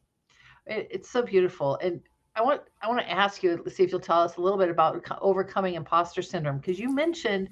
It's 0.65 1.11
so 1.11 1.21
beautiful. 1.21 1.79
And 1.83 2.01
I 2.35 2.41
want 2.41 2.63
I 2.81 2.89
want 2.89 3.01
to 3.01 3.11
ask 3.11 3.43
you, 3.43 3.61
let's 3.63 3.77
see 3.77 3.83
if 3.83 3.91
you'll 3.91 4.01
tell 4.01 4.23
us 4.23 4.39
a 4.39 4.41
little 4.41 4.57
bit 4.57 4.71
about 4.71 5.07
overcoming 5.21 5.75
imposter 5.75 6.23
syndrome 6.23 6.61
because 6.61 6.79
you 6.79 6.89
mentioned 6.89 7.51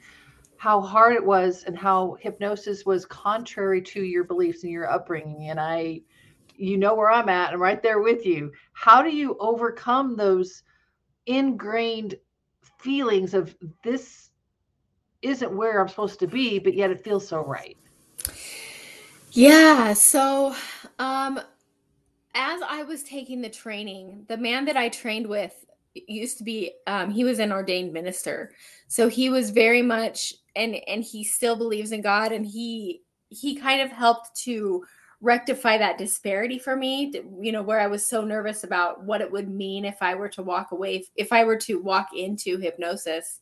how 0.56 0.80
hard 0.80 1.14
it 1.14 1.25
was 1.25 1.64
and 1.64 1.76
how 1.76 2.16
hypnosis 2.18 2.87
was 2.87 3.04
contrary 3.04 3.82
to 3.82 4.02
your 4.04 4.25
beliefs 4.25 4.62
and 4.62 4.72
your 4.72 4.90
upbringing. 4.90 5.50
And 5.50 5.60
I 5.60 6.00
you 6.56 6.78
know 6.78 6.94
where 6.94 7.10
I'm 7.10 7.28
at. 7.28 7.52
I'm 7.52 7.60
right 7.60 7.82
there 7.82 8.00
with 8.00 8.25
you. 8.25 8.52
How 8.72 9.02
do 9.02 9.10
you 9.10 9.37
overcome 9.38 10.16
those 10.16 10.62
ingrained 11.26 12.14
feelings 12.82 13.34
of 13.34 13.54
this 13.82 14.30
isn't 15.22 15.54
where 15.54 15.80
I'm 15.80 15.88
supposed 15.88 16.20
to 16.20 16.26
be, 16.26 16.58
but 16.58 16.75
yet 16.75 16.90
it 16.90 17.04
feels 17.04 17.26
so 17.26 17.44
right? 17.44 17.76
Yeah. 19.32 19.92
So, 19.92 20.54
um, 20.99 21.38
as 22.34 22.60
I 22.66 22.82
was 22.84 23.02
taking 23.02 23.40
the 23.40 23.49
training, 23.49 24.25
the 24.28 24.37
man 24.37 24.64
that 24.64 24.76
I 24.76 24.88
trained 24.88 25.26
with 25.26 25.54
used 25.94 26.38
to 26.38 26.44
be 26.44 26.72
um, 26.87 27.10
he 27.10 27.25
was 27.25 27.38
an 27.38 27.52
ordained 27.52 27.92
minister 27.92 28.52
so 28.87 29.08
he 29.08 29.28
was 29.28 29.50
very 29.50 29.82
much 29.82 30.34
and 30.56 30.76
and 30.87 31.02
he 31.02 31.25
still 31.25 31.56
believes 31.56 31.92
in 31.92 32.00
god 32.00 32.32
and 32.32 32.46
he 32.46 33.02
he 33.28 33.56
kind 33.56 33.80
of 33.80 33.90
helped 33.90 34.37
to 34.37 34.84
rectify 35.20 35.76
that 35.76 35.98
disparity 35.98 36.58
for 36.58 36.74
me 36.76 37.12
you 37.40 37.52
know 37.52 37.62
where 37.62 37.80
i 37.80 37.86
was 37.86 38.06
so 38.06 38.24
nervous 38.24 38.64
about 38.64 39.04
what 39.04 39.20
it 39.20 39.30
would 39.30 39.50
mean 39.50 39.84
if 39.84 40.00
i 40.00 40.14
were 40.14 40.28
to 40.28 40.42
walk 40.42 40.72
away 40.72 41.04
if 41.16 41.32
i 41.32 41.44
were 41.44 41.56
to 41.56 41.80
walk 41.80 42.08
into 42.14 42.56
hypnosis. 42.58 43.40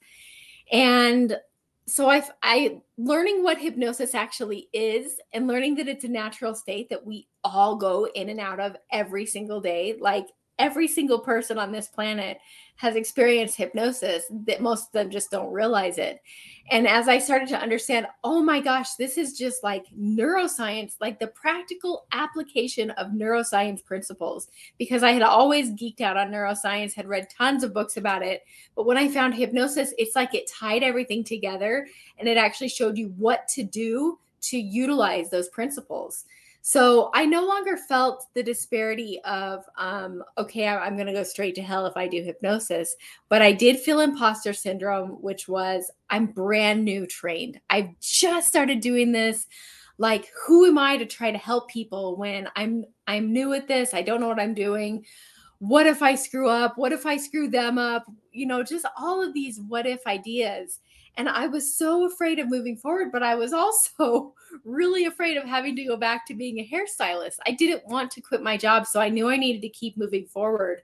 And 0.73 1.39
so 1.87 2.11
i 2.11 2.23
i 2.43 2.81
learning 2.99 3.43
what 3.43 3.59
hypnosis 3.59 4.15
actually 4.15 4.69
is 4.73 5.21
and 5.33 5.47
learning 5.47 5.75
that 5.75 5.89
it's 5.89 6.05
a 6.05 6.09
natural 6.09 6.55
state 6.55 6.89
that 6.91 7.05
we 7.05 7.27
all 7.45 7.77
go 7.77 8.07
in 8.15 8.29
and 8.29 8.41
out 8.41 8.61
of 8.61 8.77
every 8.93 9.25
single 9.25 9.61
day 9.61 9.97
like 9.99 10.27
every 10.59 10.89
single 10.89 11.19
person 11.19 11.59
on 11.59 11.73
this 11.73 11.89
planet 11.89 12.39
has 12.77 12.95
experienced 12.95 13.57
hypnosis 13.57 14.25
that 14.31 14.63
most 14.63 14.87
of 14.87 14.93
them 14.93 15.11
just 15.11 15.33
don't 15.33 15.53
realize 15.53 15.99
it. 15.99 16.23
And 16.71 16.87
as 16.87 17.09
I 17.09 17.19
started 17.19 17.49
to 17.49 17.59
understand, 17.59 18.07
oh 18.23 18.41
my 18.41 18.61
gosh, 18.61 18.95
this 18.95 19.19
is 19.19 19.37
just 19.37 19.65
like 19.65 19.87
neuroscience, 19.99 20.95
like 21.01 21.19
the 21.19 21.27
practical 21.29 22.07
application 22.13 22.91
of 22.93 23.09
neuroscience 23.09 23.85
principles, 23.85 24.49
because 24.79 25.03
I 25.03 25.11
had 25.11 25.23
always 25.23 25.73
geeked 25.73 26.01
out 26.01 26.17
on 26.17 26.31
neuroscience, 26.31 26.95
had 26.95 27.09
read 27.09 27.29
tons 27.31 27.65
of 27.65 27.75
books 27.75 27.97
about 27.97 28.23
it. 28.23 28.45
But 28.77 28.87
when 28.87 28.97
I 28.97 29.09
found 29.09 29.35
hypnosis, 29.35 29.93
it's 29.99 30.15
like 30.15 30.35
it 30.35 30.49
tied 30.49 30.85
everything 30.85 31.25
together 31.25 31.89
and 32.19 32.29
it 32.29 32.37
actually 32.37 32.69
showed 32.69 32.97
you 32.97 33.13
what 33.17 33.49
to 33.49 33.65
do 33.65 34.21
to 34.41 34.59
utilize 34.59 35.31
those 35.31 35.49
principles. 35.49 36.27
So 36.69 37.09
I 37.15 37.25
no 37.25 37.47
longer 37.47 37.79
felt 37.79 38.27
the 38.35 38.43
disparity 38.43 39.19
of, 39.25 39.65
um, 39.79 40.23
okay, 40.37 40.69
I'm 40.69 40.97
going 40.97 41.07
to 41.07 41.15
go 41.15 41.23
straight 41.23 41.55
to 41.55 41.63
hell 41.63 41.87
if 41.87 41.97
I 41.97 42.07
do 42.07 42.23
hypnosis. 42.23 42.95
But 43.31 43.41
I 43.41 43.53
did 43.53 43.81
feel 43.81 44.01
imposter 44.01 44.53
syndrome, 44.53 45.13
which 45.23 45.49
was 45.49 45.91
I'm 46.11 46.27
brand 46.27 46.85
new 46.85 47.07
trained. 47.07 47.59
I've 47.71 47.99
just 48.01 48.49
started 48.49 48.81
doing 48.81 49.13
this. 49.13 49.47
Like, 49.97 50.31
who 50.47 50.67
am 50.67 50.77
I 50.77 50.99
to 50.99 51.07
try 51.07 51.31
to 51.31 51.39
help 51.39 51.71
people 51.71 52.17
when 52.17 52.51
I'm 52.55 52.85
I'm 53.07 53.33
new 53.33 53.55
at 53.55 53.67
this? 53.67 53.95
I 53.95 54.03
don't 54.03 54.21
know 54.21 54.29
what 54.29 54.39
I'm 54.39 54.53
doing. 54.53 55.07
What 55.61 55.87
if 55.87 56.03
I 56.03 56.17
screw 56.17 56.51
up? 56.51 56.77
What 56.77 56.93
if 56.93 57.07
I 57.07 57.17
screw 57.17 57.49
them 57.49 57.79
up? 57.79 58.05
You 58.31 58.45
know, 58.45 58.63
just 58.63 58.85
all 58.99 59.27
of 59.27 59.33
these 59.33 59.59
what 59.59 59.87
if 59.87 60.07
ideas. 60.07 60.81
And 61.19 61.29
I 61.29 61.49
was 61.49 61.77
so 61.77 62.07
afraid 62.07 62.39
of 62.39 62.49
moving 62.49 62.77
forward, 62.77 63.11
but 63.11 63.25
I 63.25 63.35
was 63.35 63.53
also 63.53 64.35
really 64.65 65.07
afraid 65.07 65.37
of 65.37 65.45
having 65.45 65.75
to 65.77 65.85
go 65.85 65.97
back 65.97 66.25
to 66.27 66.35
being 66.35 66.61
a 66.61 66.69
hairstylist. 66.69 67.39
I 67.45 67.51
didn't 67.51 67.87
want 67.89 68.13
to 68.13 68.21
quit 68.21 68.41
my 68.41 68.57
job, 68.57 68.87
so 68.87 69.01
I 69.01 69.09
knew 69.09 69.29
I 69.29 69.37
needed 69.37 69.63
to 69.63 69.69
keep 69.69 69.97
moving 69.97 70.27
forward. 70.27 70.81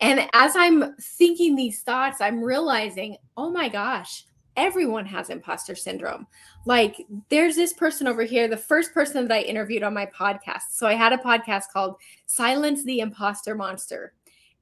And 0.00 0.28
as 0.34 0.54
I'm 0.54 0.94
thinking 1.00 1.56
these 1.56 1.82
thoughts, 1.82 2.20
I'm 2.20 2.42
realizing, 2.42 3.16
oh 3.36 3.50
my 3.50 3.68
gosh, 3.68 4.24
everyone 4.56 5.04
has 5.06 5.30
imposter 5.30 5.74
syndrome. 5.74 6.28
Like, 6.64 7.04
there's 7.28 7.56
this 7.56 7.72
person 7.72 8.06
over 8.06 8.22
here, 8.22 8.46
the 8.46 8.56
first 8.56 8.94
person 8.94 9.26
that 9.26 9.34
I 9.34 9.40
interviewed 9.42 9.82
on 9.82 9.94
my 9.94 10.06
podcast. 10.06 10.70
So 10.70 10.86
I 10.86 10.94
had 10.94 11.12
a 11.12 11.18
podcast 11.18 11.64
called 11.72 11.96
Silence 12.26 12.84
the 12.84 13.00
Imposter 13.00 13.56
Monster. 13.56 14.12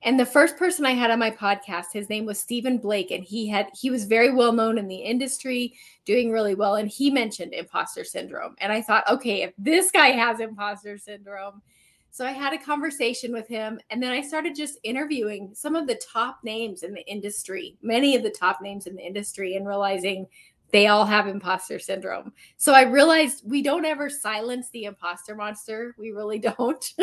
And 0.04 0.20
the 0.20 0.26
first 0.26 0.58
person 0.58 0.84
I 0.84 0.92
had 0.92 1.10
on 1.10 1.18
my 1.18 1.30
podcast, 1.30 1.86
his 1.92 2.10
name 2.10 2.26
was 2.26 2.38
Stephen 2.38 2.76
Blake, 2.76 3.10
and 3.10 3.24
he 3.24 3.48
had 3.48 3.68
he 3.74 3.90
was 3.90 4.04
very 4.04 4.32
well 4.32 4.52
known 4.52 4.76
in 4.76 4.86
the 4.86 4.96
industry, 4.96 5.74
doing 6.04 6.30
really 6.30 6.54
well. 6.54 6.76
And 6.76 6.88
he 6.88 7.10
mentioned 7.10 7.54
imposter 7.54 8.04
syndrome. 8.04 8.54
And 8.58 8.70
I 8.70 8.82
thought, 8.82 9.08
okay, 9.08 9.42
if 9.42 9.54
this 9.56 9.90
guy 9.90 10.08
has 10.08 10.40
imposter 10.40 10.98
syndrome. 10.98 11.62
So 12.10 12.24
I 12.24 12.30
had 12.30 12.52
a 12.52 12.58
conversation 12.58 13.32
with 13.32 13.48
him, 13.48 13.80
and 13.90 14.00
then 14.00 14.12
I 14.12 14.20
started 14.20 14.54
just 14.54 14.78
interviewing 14.84 15.50
some 15.52 15.74
of 15.74 15.88
the 15.88 16.00
top 16.12 16.38
names 16.44 16.84
in 16.84 16.94
the 16.94 17.04
industry, 17.10 17.76
many 17.82 18.14
of 18.14 18.22
the 18.22 18.30
top 18.30 18.62
names 18.62 18.86
in 18.86 18.94
the 18.94 19.02
industry, 19.02 19.56
and 19.56 19.66
realizing 19.66 20.28
they 20.70 20.86
all 20.86 21.04
have 21.04 21.26
imposter 21.26 21.80
syndrome. 21.80 22.32
So 22.56 22.72
I 22.72 22.82
realized 22.82 23.42
we 23.44 23.62
don't 23.62 23.84
ever 23.84 24.08
silence 24.08 24.70
the 24.70 24.84
imposter 24.84 25.34
monster. 25.34 25.96
We 25.98 26.12
really 26.12 26.38
don't. 26.56 26.94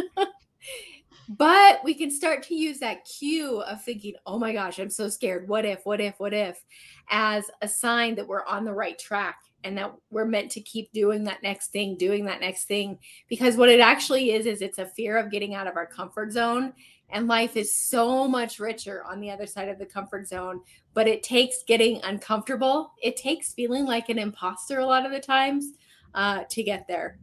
But 1.37 1.81
we 1.85 1.93
can 1.93 2.11
start 2.11 2.43
to 2.43 2.55
use 2.55 2.79
that 2.79 3.05
cue 3.05 3.61
of 3.61 3.81
thinking, 3.81 4.15
oh 4.25 4.37
my 4.37 4.51
gosh, 4.51 4.79
I'm 4.79 4.89
so 4.89 5.07
scared. 5.07 5.47
What 5.47 5.63
if, 5.63 5.85
what 5.85 6.01
if, 6.01 6.19
what 6.19 6.33
if, 6.33 6.61
as 7.09 7.49
a 7.61 7.69
sign 7.69 8.15
that 8.15 8.27
we're 8.27 8.45
on 8.45 8.65
the 8.65 8.73
right 8.73 8.99
track 8.99 9.39
and 9.63 9.77
that 9.77 9.93
we're 10.09 10.25
meant 10.25 10.51
to 10.51 10.61
keep 10.61 10.91
doing 10.91 11.23
that 11.23 11.41
next 11.41 11.71
thing, 11.71 11.95
doing 11.95 12.25
that 12.25 12.41
next 12.41 12.65
thing. 12.65 12.99
Because 13.29 13.55
what 13.55 13.69
it 13.69 13.79
actually 13.79 14.31
is, 14.31 14.45
is 14.45 14.61
it's 14.61 14.79
a 14.79 14.85
fear 14.85 15.17
of 15.17 15.31
getting 15.31 15.55
out 15.55 15.67
of 15.67 15.77
our 15.77 15.85
comfort 15.85 16.33
zone. 16.33 16.73
And 17.09 17.29
life 17.29 17.55
is 17.55 17.73
so 17.73 18.27
much 18.27 18.59
richer 18.59 19.05
on 19.05 19.21
the 19.21 19.31
other 19.31 19.47
side 19.47 19.69
of 19.69 19.79
the 19.79 19.85
comfort 19.85 20.27
zone. 20.27 20.59
But 20.93 21.07
it 21.07 21.23
takes 21.23 21.63
getting 21.63 22.01
uncomfortable, 22.03 22.91
it 23.01 23.15
takes 23.15 23.53
feeling 23.53 23.85
like 23.85 24.09
an 24.09 24.19
imposter 24.19 24.79
a 24.79 24.85
lot 24.85 25.05
of 25.05 25.13
the 25.13 25.19
times 25.21 25.65
uh, 26.13 26.43
to 26.49 26.61
get 26.61 26.89
there. 26.89 27.19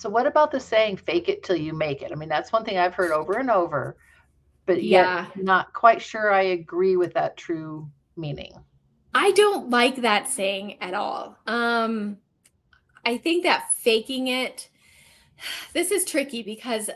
So 0.00 0.08
what 0.08 0.26
about 0.26 0.50
the 0.50 0.58
saying 0.58 0.96
fake 0.96 1.28
it 1.28 1.42
till 1.42 1.56
you 1.56 1.74
make 1.74 2.00
it? 2.00 2.10
I 2.10 2.14
mean, 2.14 2.30
that's 2.30 2.52
one 2.52 2.64
thing 2.64 2.78
I've 2.78 2.94
heard 2.94 3.10
over 3.10 3.34
and 3.34 3.50
over, 3.50 3.98
but 4.64 4.82
yeah, 4.82 5.26
not 5.36 5.74
quite 5.74 6.00
sure 6.00 6.32
I 6.32 6.40
agree 6.40 6.96
with 6.96 7.12
that 7.12 7.36
true 7.36 7.86
meaning. 8.16 8.54
I 9.12 9.32
don't 9.32 9.68
like 9.68 9.96
that 9.96 10.26
saying 10.26 10.80
at 10.80 10.94
all. 10.94 11.36
Um 11.46 12.16
I 13.04 13.18
think 13.18 13.42
that 13.42 13.72
faking 13.74 14.28
it 14.28 14.70
this 15.74 15.90
is 15.90 16.06
tricky 16.06 16.42
because 16.42 16.88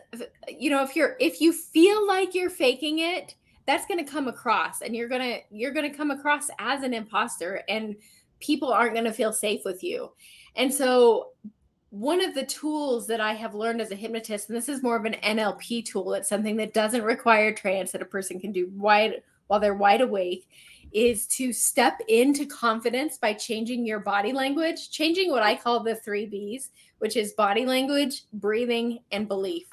you 0.49 0.71
know, 0.71 0.83
if 0.83 0.97
you're 0.97 1.17
if 1.21 1.43
you 1.43 1.53
feel 1.53 2.07
like 2.07 2.35
you're 2.35 2.49
faking 2.49 3.01
it, 3.01 3.35
that's 3.67 3.85
going 3.85 4.03
to 4.03 4.11
come 4.11 4.29
across 4.29 4.81
and 4.81 4.97
you're 4.97 5.09
going 5.09 5.21
to 5.21 5.41
you're 5.51 5.73
going 5.73 5.91
to 5.91 5.95
come 5.95 6.11
across 6.11 6.49
as 6.59 6.83
an 6.83 6.95
imposter 6.95 7.61
and 7.69 7.97
people 8.41 8.73
aren't 8.73 8.95
going 8.95 9.05
to 9.05 9.13
feel 9.13 9.33
safe 9.33 9.61
with 9.63 9.85
you. 9.85 10.11
And 10.57 10.73
so 10.73 11.33
one 11.95 12.21
of 12.21 12.35
the 12.35 12.45
tools 12.45 13.07
that 13.07 13.21
I 13.21 13.35
have 13.35 13.55
learned 13.55 13.81
as 13.81 13.93
a 13.93 13.95
hypnotist, 13.95 14.49
and 14.49 14.59
this 14.59 14.69
is 14.69 14.83
more 14.83 14.97
of 14.97 15.05
an 15.05 15.15
NLP 15.23 15.85
tool, 15.85 16.15
it's 16.15 16.29
something 16.29 16.57
that 16.57 16.75
doesn't 16.75 17.05
require 17.05 17.55
trance 17.55 17.93
that 17.93 18.03
a 18.03 18.07
person 18.07 18.41
can 18.41 18.51
do 18.51 18.69
wide 18.75 19.23
while 19.47 19.61
they're 19.61 19.75
wide 19.75 20.01
awake, 20.01 20.49
is 20.93 21.29
to 21.29 21.53
step 21.53 22.01
into 22.09 22.47
confidence 22.47 23.17
by 23.17 23.33
changing 23.33 23.87
your 23.87 24.01
body 24.01 24.33
language, 24.33 24.91
changing 24.91 25.31
what 25.31 25.45
I 25.45 25.55
call 25.55 25.85
the 25.85 25.95
three 25.95 26.27
B's, 26.27 26.71
which 26.99 27.17
is 27.17 27.33
body 27.35 27.65
language, 27.65 28.25
breathing, 28.33 28.99
and 29.13 29.29
belief. 29.29 29.67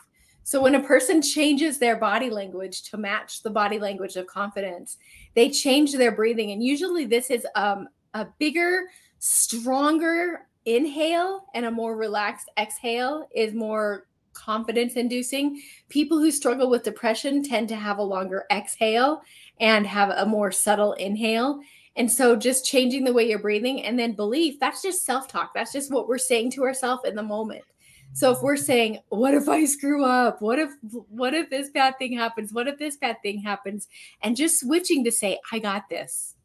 So 0.43 0.61
when 0.61 0.75
a 0.75 0.83
person 0.83 1.23
changes 1.23 1.79
their 1.79 1.95
body 1.95 2.29
language 2.29 2.83
to 2.91 2.97
match 2.97 3.41
the 3.41 3.49
body 3.49 3.79
language 3.79 4.15
of 4.15 4.27
confidence, 4.27 4.97
they 5.33 5.49
change 5.49 5.93
their 5.93 6.11
breathing. 6.11 6.51
And 6.51 6.63
usually 6.63 7.05
this 7.05 7.31
is 7.31 7.47
um, 7.55 7.87
a 8.13 8.27
bigger, 8.37 8.83
stronger 9.17 10.47
inhale 10.65 11.45
and 11.53 11.65
a 11.65 11.71
more 11.71 11.95
relaxed 11.95 12.49
exhale 12.57 13.27
is 13.35 13.53
more 13.53 14.07
confidence 14.33 14.93
inducing. 14.93 15.61
People 15.89 16.17
who 16.17 16.31
struggle 16.31 16.69
with 16.69 16.83
depression 16.83 17.43
tend 17.43 17.67
to 17.69 17.75
have 17.75 17.97
a 17.97 18.03
longer 18.03 18.45
exhale 18.51 19.21
and 19.59 19.85
have 19.85 20.09
a 20.09 20.25
more 20.25 20.51
subtle 20.51 20.93
inhale. 20.93 21.59
And 21.95 22.09
so 22.09 22.35
just 22.35 22.65
changing 22.65 23.03
the 23.03 23.13
way 23.13 23.27
you're 23.27 23.39
breathing 23.39 23.83
and 23.83 23.99
then 23.99 24.13
belief, 24.13 24.59
that's 24.59 24.81
just 24.81 25.05
self 25.05 25.27
talk. 25.27 25.53
That's 25.53 25.73
just 25.73 25.91
what 25.91 26.07
we're 26.07 26.17
saying 26.17 26.51
to 26.51 26.63
ourselves 26.63 27.03
in 27.05 27.15
the 27.15 27.23
moment. 27.23 27.63
So 28.13 28.31
if 28.31 28.41
we're 28.41 28.57
saying, 28.57 28.99
what 29.09 29.33
if 29.33 29.47
I 29.47 29.65
screw 29.65 30.05
up? 30.05 30.41
What 30.41 30.59
if 30.59 30.71
what 31.09 31.33
if 31.33 31.49
this 31.49 31.69
bad 31.69 31.97
thing 31.97 32.13
happens? 32.13 32.53
What 32.53 32.67
if 32.67 32.77
this 32.77 32.97
bad 32.97 33.17
thing 33.23 33.41
happens? 33.41 33.87
And 34.21 34.35
just 34.35 34.59
switching 34.59 35.03
to 35.05 35.11
say, 35.11 35.39
I 35.51 35.59
got 35.59 35.89
this. 35.89 36.35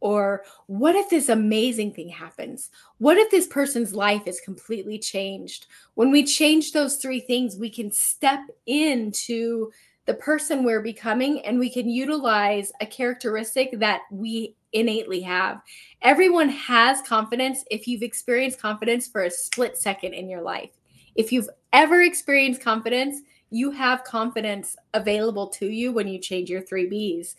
Or 0.00 0.44
what 0.66 0.94
if 0.94 1.10
this 1.10 1.28
amazing 1.28 1.92
thing 1.92 2.08
happens? 2.08 2.70
What 2.98 3.18
if 3.18 3.30
this 3.30 3.46
person's 3.46 3.94
life 3.94 4.26
is 4.26 4.40
completely 4.40 4.98
changed? 4.98 5.66
When 5.94 6.10
we 6.10 6.24
change 6.24 6.72
those 6.72 6.96
three 6.96 7.20
things, 7.20 7.56
we 7.56 7.70
can 7.70 7.90
step 7.90 8.40
into 8.66 9.70
the 10.06 10.14
person 10.14 10.64
we're 10.64 10.80
becoming 10.80 11.40
and 11.44 11.58
we 11.58 11.68
can 11.68 11.88
utilize 11.88 12.72
a 12.80 12.86
characteristic 12.86 13.78
that 13.78 14.02
we 14.10 14.54
innately 14.72 15.20
have. 15.20 15.60
Everyone 16.00 16.48
has 16.48 17.02
confidence 17.02 17.64
if 17.70 17.86
you've 17.86 18.02
experienced 18.02 18.60
confidence 18.60 19.06
for 19.06 19.24
a 19.24 19.30
split 19.30 19.76
second 19.76 20.14
in 20.14 20.28
your 20.28 20.40
life. 20.40 20.70
If 21.14 21.32
you've 21.32 21.50
ever 21.72 22.02
experienced 22.02 22.62
confidence, 22.62 23.20
you 23.50 23.70
have 23.70 24.04
confidence 24.04 24.76
available 24.94 25.48
to 25.48 25.66
you 25.66 25.92
when 25.92 26.08
you 26.08 26.18
change 26.18 26.48
your 26.48 26.62
3 26.62 26.88
Bs. 26.88 27.34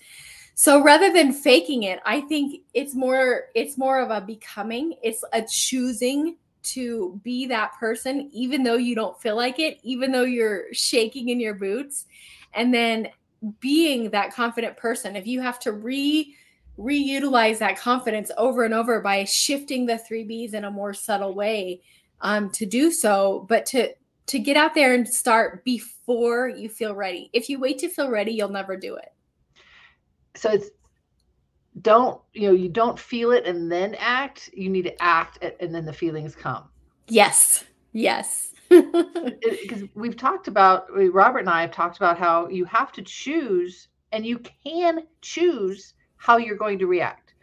So 0.59 0.83
rather 0.83 1.09
than 1.13 1.31
faking 1.31 1.83
it, 1.83 2.01
I 2.05 2.19
think 2.19 2.63
it's 2.73 2.93
more 2.93 3.45
it's 3.55 3.77
more 3.77 4.01
of 4.01 4.09
a 4.09 4.19
becoming, 4.19 4.95
it's 5.01 5.23
a 5.31 5.41
choosing 5.49 6.35
to 6.63 7.17
be 7.23 7.45
that 7.45 7.71
person 7.79 8.29
even 8.33 8.63
though 8.63 8.75
you 8.75 8.93
don't 8.93 9.17
feel 9.21 9.37
like 9.37 9.57
it, 9.57 9.79
even 9.83 10.11
though 10.11 10.25
you're 10.25 10.65
shaking 10.73 11.29
in 11.29 11.39
your 11.39 11.53
boots 11.53 12.07
and 12.53 12.73
then 12.73 13.07
being 13.61 14.09
that 14.09 14.33
confident 14.33 14.75
person. 14.75 15.15
If 15.15 15.25
you 15.25 15.39
have 15.39 15.59
to 15.59 15.71
re 15.71 16.35
reutilize 16.77 17.59
that 17.59 17.79
confidence 17.79 18.29
over 18.37 18.65
and 18.65 18.73
over 18.73 18.99
by 18.99 19.23
shifting 19.23 19.85
the 19.85 19.97
3 19.97 20.27
Bs 20.27 20.53
in 20.53 20.65
a 20.65 20.71
more 20.71 20.93
subtle 20.93 21.35
way 21.35 21.79
um, 22.19 22.49
to 22.49 22.65
do 22.65 22.91
so, 22.91 23.45
but 23.47 23.65
to 23.67 23.93
to 24.25 24.39
get 24.39 24.57
out 24.57 24.75
there 24.75 24.93
and 24.93 25.07
start 25.07 25.63
before 25.63 26.49
you 26.49 26.67
feel 26.67 26.95
ready. 26.95 27.29
If 27.31 27.47
you 27.47 27.61
wait 27.61 27.77
to 27.77 27.87
feel 27.87 28.09
ready, 28.09 28.33
you'll 28.33 28.49
never 28.49 28.75
do 28.75 28.97
it. 28.97 29.13
So 30.39 30.51
it's 30.51 30.69
don't, 31.81 32.21
you 32.33 32.47
know, 32.47 32.53
you 32.53 32.69
don't 32.69 32.99
feel 32.99 33.31
it 33.31 33.45
and 33.45 33.71
then 33.71 33.95
act. 33.95 34.49
You 34.53 34.69
need 34.69 34.83
to 34.83 35.03
act 35.03 35.43
and 35.59 35.73
then 35.73 35.85
the 35.85 35.93
feelings 35.93 36.35
come. 36.35 36.69
Yes. 37.07 37.65
Yes. 37.93 38.53
Because 38.69 39.83
we've 39.95 40.17
talked 40.17 40.47
about, 40.47 40.85
Robert 41.11 41.39
and 41.39 41.49
I 41.49 41.61
have 41.61 41.71
talked 41.71 41.97
about 41.97 42.17
how 42.17 42.47
you 42.49 42.65
have 42.65 42.91
to 42.93 43.01
choose 43.01 43.87
and 44.11 44.25
you 44.25 44.39
can 44.39 45.03
choose 45.21 45.93
how 46.17 46.37
you're 46.37 46.57
going 46.57 46.79
to 46.79 46.87
react. 46.87 47.33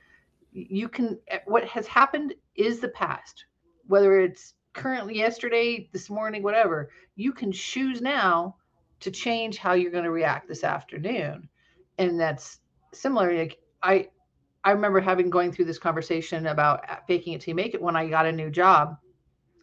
You 0.52 0.88
can, 0.88 1.18
eh, 1.28 1.40
what 1.46 1.64
has 1.64 1.86
happened 1.86 2.34
is 2.54 2.80
the 2.80 2.88
past, 2.88 3.44
whether 3.86 4.20
it's 4.20 4.54
currently 4.72 5.16
yesterday, 5.16 5.88
this 5.92 6.08
morning, 6.08 6.42
whatever, 6.42 6.90
you 7.16 7.32
can 7.32 7.52
choose 7.52 8.00
now 8.00 8.56
to 9.00 9.10
change 9.10 9.58
how 9.58 9.72
you're 9.72 9.92
going 9.92 10.04
to 10.04 10.10
react 10.10 10.48
this 10.48 10.64
afternoon. 10.64 11.48
And 11.98 12.20
that's 12.20 12.60
similar. 12.92 13.36
Like 13.36 13.58
I, 13.82 14.08
I 14.64 14.72
remember 14.72 15.00
having 15.00 15.30
going 15.30 15.52
through 15.52 15.66
this 15.66 15.78
conversation 15.78 16.46
about 16.46 16.88
uh, 16.90 16.96
faking 17.06 17.34
it 17.34 17.40
to 17.42 17.54
make 17.54 17.74
it 17.74 17.82
when 17.82 17.96
I 17.96 18.08
got 18.08 18.26
a 18.26 18.32
new 18.32 18.50
job 18.50 18.96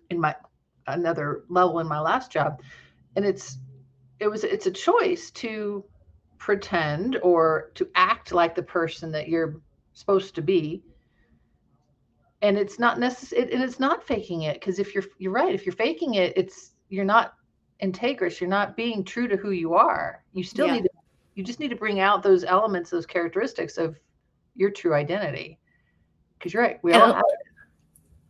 in 0.10 0.20
my 0.20 0.36
another 0.88 1.44
level 1.50 1.80
in 1.80 1.88
my 1.88 2.00
last 2.00 2.32
job. 2.32 2.62
And 3.16 3.26
it's 3.26 3.58
it 4.20 4.28
was 4.28 4.44
it's 4.44 4.68
a 4.68 4.72
choice 4.72 5.32
to 5.32 5.84
pretend 6.38 7.18
or 7.24 7.72
to 7.76 7.88
act 7.96 8.32
like 8.32 8.56
the 8.56 8.64
person 8.64 9.12
that 9.12 9.30
you're 9.30 9.62
supposed 9.94 10.36
to 10.36 10.42
be 10.42 10.84
and 12.42 12.58
it's 12.58 12.78
not 12.78 13.00
necessary 13.00 13.52
and 13.54 13.64
it's 13.64 13.80
not 13.80 14.06
faking 14.06 14.44
it 14.44 14.56
because 14.56 14.78
if 14.78 14.94
you're 14.94 15.06
you're 15.18 15.32
right 15.32 15.56
if 15.56 15.66
you're 15.66 15.74
faking 15.74 16.16
it 16.16 16.34
it's 16.36 16.74
you're 16.90 17.06
not 17.06 17.36
integrous 17.82 18.40
you're 18.40 18.50
not 18.50 18.76
being 18.76 19.04
true 19.04 19.28
to 19.28 19.38
who 19.38 19.52
you 19.52 19.74
are 19.74 20.24
you 20.34 20.44
still 20.44 20.68
yeah. 20.68 20.74
need 20.74 20.84
to 20.84 20.90
you 21.36 21.44
just 21.44 21.60
need 21.60 21.70
to 21.70 21.76
bring 21.76 22.00
out 22.00 22.24
those 22.24 22.44
elements 22.44 22.90
those 22.90 23.06
characteristics 23.06 23.78
of 23.78 24.00
your 24.56 24.70
true 24.70 24.94
identity. 24.94 25.60
Because 26.38 26.54
you're 26.54 26.64
right 26.64 26.80
we 26.84 26.94
and 26.94 27.02
all 27.02 27.14
have 27.14 27.24
it. 27.28 27.40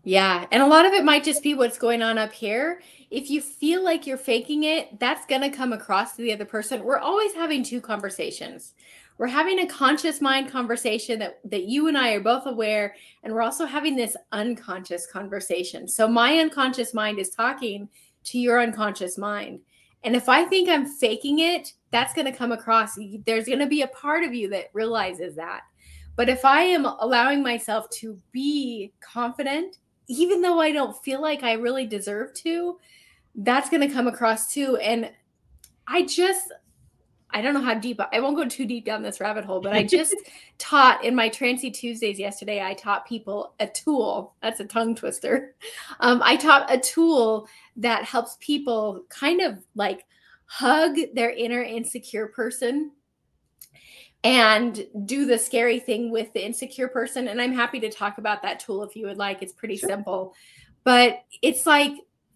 Yeah 0.03 0.45
and 0.51 0.61
a 0.61 0.67
lot 0.67 0.85
of 0.85 0.93
it 0.93 1.03
might 1.03 1.23
just 1.23 1.43
be 1.43 1.53
what's 1.53 1.77
going 1.77 2.01
on 2.01 2.17
up 2.17 2.31
here. 2.31 2.81
If 3.09 3.29
you 3.29 3.41
feel 3.41 3.83
like 3.83 4.05
you're 4.07 4.17
faking 4.17 4.63
it 4.63 4.99
that's 4.99 5.25
going 5.25 5.41
to 5.41 5.49
come 5.49 5.73
across 5.73 6.15
to 6.15 6.21
the 6.21 6.33
other 6.33 6.45
person. 6.45 6.83
We're 6.83 6.99
always 6.99 7.33
having 7.33 7.63
two 7.63 7.81
conversations. 7.81 8.73
We're 9.17 9.27
having 9.27 9.59
a 9.59 9.67
conscious 9.67 10.21
mind 10.21 10.51
conversation 10.51 11.19
that 11.19 11.39
that 11.45 11.63
you 11.63 11.87
and 11.87 11.97
I 11.97 12.13
are 12.13 12.19
both 12.19 12.45
aware 12.45 12.95
and 13.23 13.33
we're 13.33 13.41
also 13.41 13.65
having 13.65 13.95
this 13.95 14.17
unconscious 14.31 15.05
conversation. 15.05 15.87
So 15.87 16.07
my 16.07 16.39
unconscious 16.39 16.93
mind 16.93 17.19
is 17.19 17.29
talking 17.29 17.89
to 18.25 18.39
your 18.39 18.61
unconscious 18.61 19.17
mind. 19.17 19.59
And 20.03 20.15
if 20.15 20.27
I 20.27 20.43
think 20.45 20.69
I'm 20.69 20.85
faking 20.85 21.39
it, 21.39 21.73
that's 21.91 22.13
going 22.13 22.25
to 22.25 22.37
come 22.37 22.51
across. 22.51 22.97
There's 23.25 23.45
going 23.45 23.59
to 23.59 23.67
be 23.67 23.83
a 23.83 23.87
part 23.87 24.23
of 24.23 24.33
you 24.33 24.49
that 24.49 24.69
realizes 24.73 25.35
that. 25.35 25.61
But 26.15 26.29
if 26.29 26.45
I 26.45 26.61
am 26.61 26.85
allowing 26.85 27.41
myself 27.41 27.89
to 27.91 28.19
be 28.31 28.93
confident, 28.99 29.77
even 30.07 30.41
though 30.41 30.59
I 30.59 30.71
don't 30.71 31.01
feel 31.03 31.21
like 31.21 31.43
I 31.43 31.53
really 31.53 31.87
deserve 31.87 32.33
to, 32.35 32.79
that's 33.35 33.69
going 33.69 33.87
to 33.87 33.93
come 33.93 34.07
across 34.07 34.53
too. 34.53 34.77
And 34.77 35.11
I 35.87 36.03
just, 36.03 36.51
I 37.31 37.41
don't 37.41 37.55
know 37.55 37.61
how 37.61 37.73
deep 37.73 37.99
I 38.11 38.19
won't 38.19 38.35
go 38.35 38.47
too 38.47 38.65
deep 38.65 38.85
down 38.85 39.01
this 39.01 39.19
rabbit 39.19 39.43
hole, 39.43 39.59
but 39.59 39.73
I 39.73 39.83
just 39.83 40.15
taught 40.59 41.03
in 41.03 41.15
my 41.15 41.29
Trancy 41.29 41.71
Tuesdays 41.71 42.19
yesterday. 42.19 42.61
I 42.61 42.75
taught 42.75 43.07
people 43.07 43.55
a 43.59 43.67
tool. 43.67 44.35
That's 44.41 44.59
a 44.59 44.65
tongue 44.65 44.93
twister. 44.95 45.55
Um, 45.99 46.21
I 46.23 46.35
taught 46.35 46.71
a 46.71 46.77
tool 46.77 47.47
that 47.77 48.03
helps 48.03 48.37
people 48.39 49.03
kind 49.09 49.41
of 49.41 49.63
like 49.75 50.05
hug 50.45 50.97
their 51.13 51.31
inner 51.31 51.63
insecure 51.63 52.27
person 52.27 52.91
and 54.23 54.85
do 55.05 55.25
the 55.25 55.37
scary 55.37 55.79
thing 55.79 56.11
with 56.11 56.31
the 56.33 56.45
insecure 56.45 56.87
person. 56.87 57.27
And 57.27 57.41
I'm 57.41 57.53
happy 57.53 57.79
to 57.81 57.89
talk 57.89 58.17
about 58.17 58.41
that 58.43 58.59
tool 58.59 58.83
if 58.83 58.95
you 58.95 59.07
would 59.07 59.17
like. 59.17 59.41
It's 59.41 59.53
pretty 59.53 59.77
sure. 59.77 59.89
simple, 59.89 60.33
but 60.83 61.23
it's 61.41 61.65
like 61.65 61.93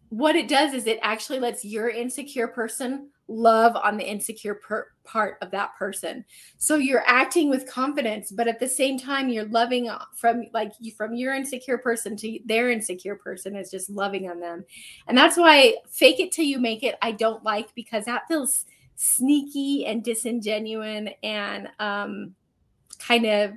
what 0.10 0.36
it 0.36 0.48
does 0.48 0.74
is 0.74 0.88
it 0.88 1.00
actually 1.02 1.40
lets 1.40 1.66
your 1.66 1.90
insecure 1.90 2.48
person 2.48 3.10
love 3.28 3.76
on 3.76 3.98
the 3.98 4.10
insecure 4.10 4.56
per- 4.56 4.88
part 5.04 5.38
of 5.42 5.52
that 5.52 5.76
person. 5.78 6.24
So 6.58 6.76
you're 6.76 7.04
acting 7.08 7.50
with 7.50 7.70
confidence, 7.70 8.32
but 8.32 8.48
at 8.48 8.60
the 8.60 8.68
same 8.68 8.98
time, 9.00 9.30
you're 9.30 9.46
loving 9.46 9.90
from 10.16 10.46
like 10.54 10.74
from 10.96 11.14
your 11.14 11.34
insecure 11.34 11.78
person 11.78 12.16
to 12.18 12.40
their 12.46 12.72
insecure 12.72 13.16
person 13.16 13.56
is 13.56 13.72
just 13.72 13.90
loving 13.90 14.30
on 14.30 14.40
them. 14.40 14.66
And 15.08 15.18
that's 15.18 15.38
why 15.38 15.76
fake 15.90 16.20
it 16.20 16.32
till 16.32 16.46
you 16.46 16.60
make 16.60 16.84
it, 16.84 16.96
I 17.02 17.12
don't 17.12 17.44
like 17.44 17.74
because 17.76 18.06
that 18.06 18.28
feels 18.28 18.66
sneaky 18.96 19.86
and 19.86 20.04
disingenuous 20.04 21.10
and 21.24 21.70
um, 21.80 22.36
kind 23.00 23.26
of, 23.26 23.54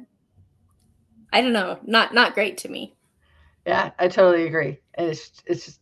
I 1.32 1.40
don't 1.40 1.52
know, 1.52 1.78
not 1.84 2.14
not 2.14 2.34
great 2.34 2.58
to 2.58 2.68
me. 2.68 2.94
Yeah, 3.66 3.90
I 3.98 4.08
totally 4.08 4.46
agree. 4.46 4.78
And 4.94 5.08
it's 5.08 5.32
it's 5.46 5.64
just 5.66 5.80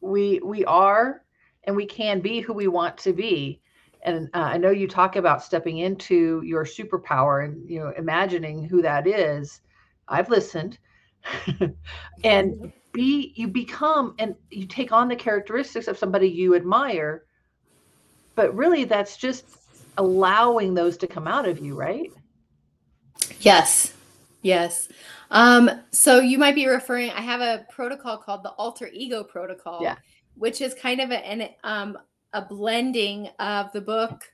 we 0.00 0.40
we 0.44 0.64
are 0.64 1.22
and 1.68 1.76
we 1.76 1.84
can 1.84 2.20
be 2.20 2.40
who 2.40 2.54
we 2.54 2.66
want 2.66 2.96
to 2.96 3.12
be. 3.12 3.60
And 4.02 4.30
uh, 4.32 4.38
i 4.38 4.56
know 4.56 4.70
you 4.70 4.88
talk 4.88 5.16
about 5.16 5.44
stepping 5.44 5.78
into 5.78 6.40
your 6.42 6.64
superpower 6.64 7.44
and 7.44 7.68
you 7.68 7.78
know 7.78 7.92
imagining 7.96 8.64
who 8.64 8.80
that 8.82 9.06
is. 9.06 9.60
I've 10.08 10.30
listened. 10.30 10.78
And 12.24 12.72
be 12.92 13.34
you 13.36 13.48
become 13.48 14.14
and 14.18 14.34
you 14.50 14.66
take 14.66 14.92
on 14.92 15.08
the 15.08 15.16
characteristics 15.16 15.88
of 15.88 15.98
somebody 15.98 16.26
you 16.26 16.56
admire 16.56 17.26
but 18.34 18.54
really 18.54 18.84
that's 18.84 19.18
just 19.18 19.44
allowing 19.98 20.72
those 20.72 20.96
to 20.96 21.06
come 21.06 21.28
out 21.28 21.46
of 21.46 21.58
you 21.58 21.76
right? 21.76 22.10
Yes. 23.40 23.92
Yes. 24.40 24.88
Um 25.30 25.70
so 25.90 26.18
you 26.18 26.38
might 26.38 26.54
be 26.54 26.66
referring 26.66 27.10
i 27.10 27.20
have 27.20 27.42
a 27.42 27.66
protocol 27.70 28.16
called 28.16 28.42
the 28.42 28.50
alter 28.52 28.88
ego 28.90 29.22
protocol. 29.22 29.82
Yeah 29.82 29.96
which 30.38 30.60
is 30.60 30.74
kind 30.74 31.00
of 31.00 31.10
a, 31.10 31.26
an, 31.26 31.48
um, 31.64 31.98
a 32.32 32.42
blending 32.42 33.28
of 33.38 33.72
the 33.72 33.80
book 33.80 34.24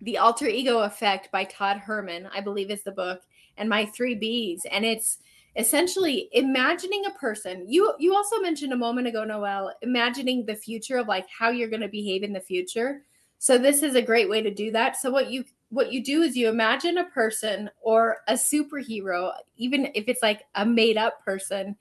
The 0.00 0.18
Alter 0.18 0.46
Ego 0.46 0.80
Effect 0.80 1.30
by 1.32 1.44
Todd 1.44 1.78
Herman, 1.78 2.28
I 2.32 2.40
believe 2.40 2.70
is 2.70 2.82
the 2.82 2.92
book, 2.92 3.22
and 3.56 3.68
my 3.68 3.86
three 3.86 4.14
B's. 4.14 4.64
And 4.70 4.84
it's 4.84 5.18
essentially 5.56 6.28
imagining 6.32 7.04
a 7.06 7.18
person. 7.18 7.64
You 7.68 7.92
you 7.98 8.14
also 8.14 8.40
mentioned 8.40 8.72
a 8.72 8.76
moment 8.76 9.08
ago, 9.08 9.24
Noelle, 9.24 9.74
imagining 9.82 10.46
the 10.46 10.54
future 10.54 10.98
of 10.98 11.08
like 11.08 11.26
how 11.36 11.50
you're 11.50 11.68
going 11.68 11.82
to 11.82 11.88
behave 11.88 12.22
in 12.22 12.32
the 12.32 12.40
future. 12.40 13.02
So 13.38 13.58
this 13.58 13.82
is 13.82 13.94
a 13.94 14.02
great 14.02 14.28
way 14.28 14.40
to 14.40 14.52
do 14.52 14.70
that. 14.72 14.96
So 14.96 15.10
what 15.10 15.30
you 15.30 15.44
what 15.70 15.92
you 15.92 16.02
do 16.02 16.22
is 16.22 16.36
you 16.36 16.48
imagine 16.48 16.98
a 16.98 17.10
person 17.10 17.70
or 17.80 18.18
a 18.28 18.34
superhero, 18.34 19.32
even 19.56 19.90
if 19.94 20.04
it's 20.08 20.22
like 20.22 20.44
a 20.54 20.64
made 20.64 20.96
up 20.96 21.24
person, 21.24 21.76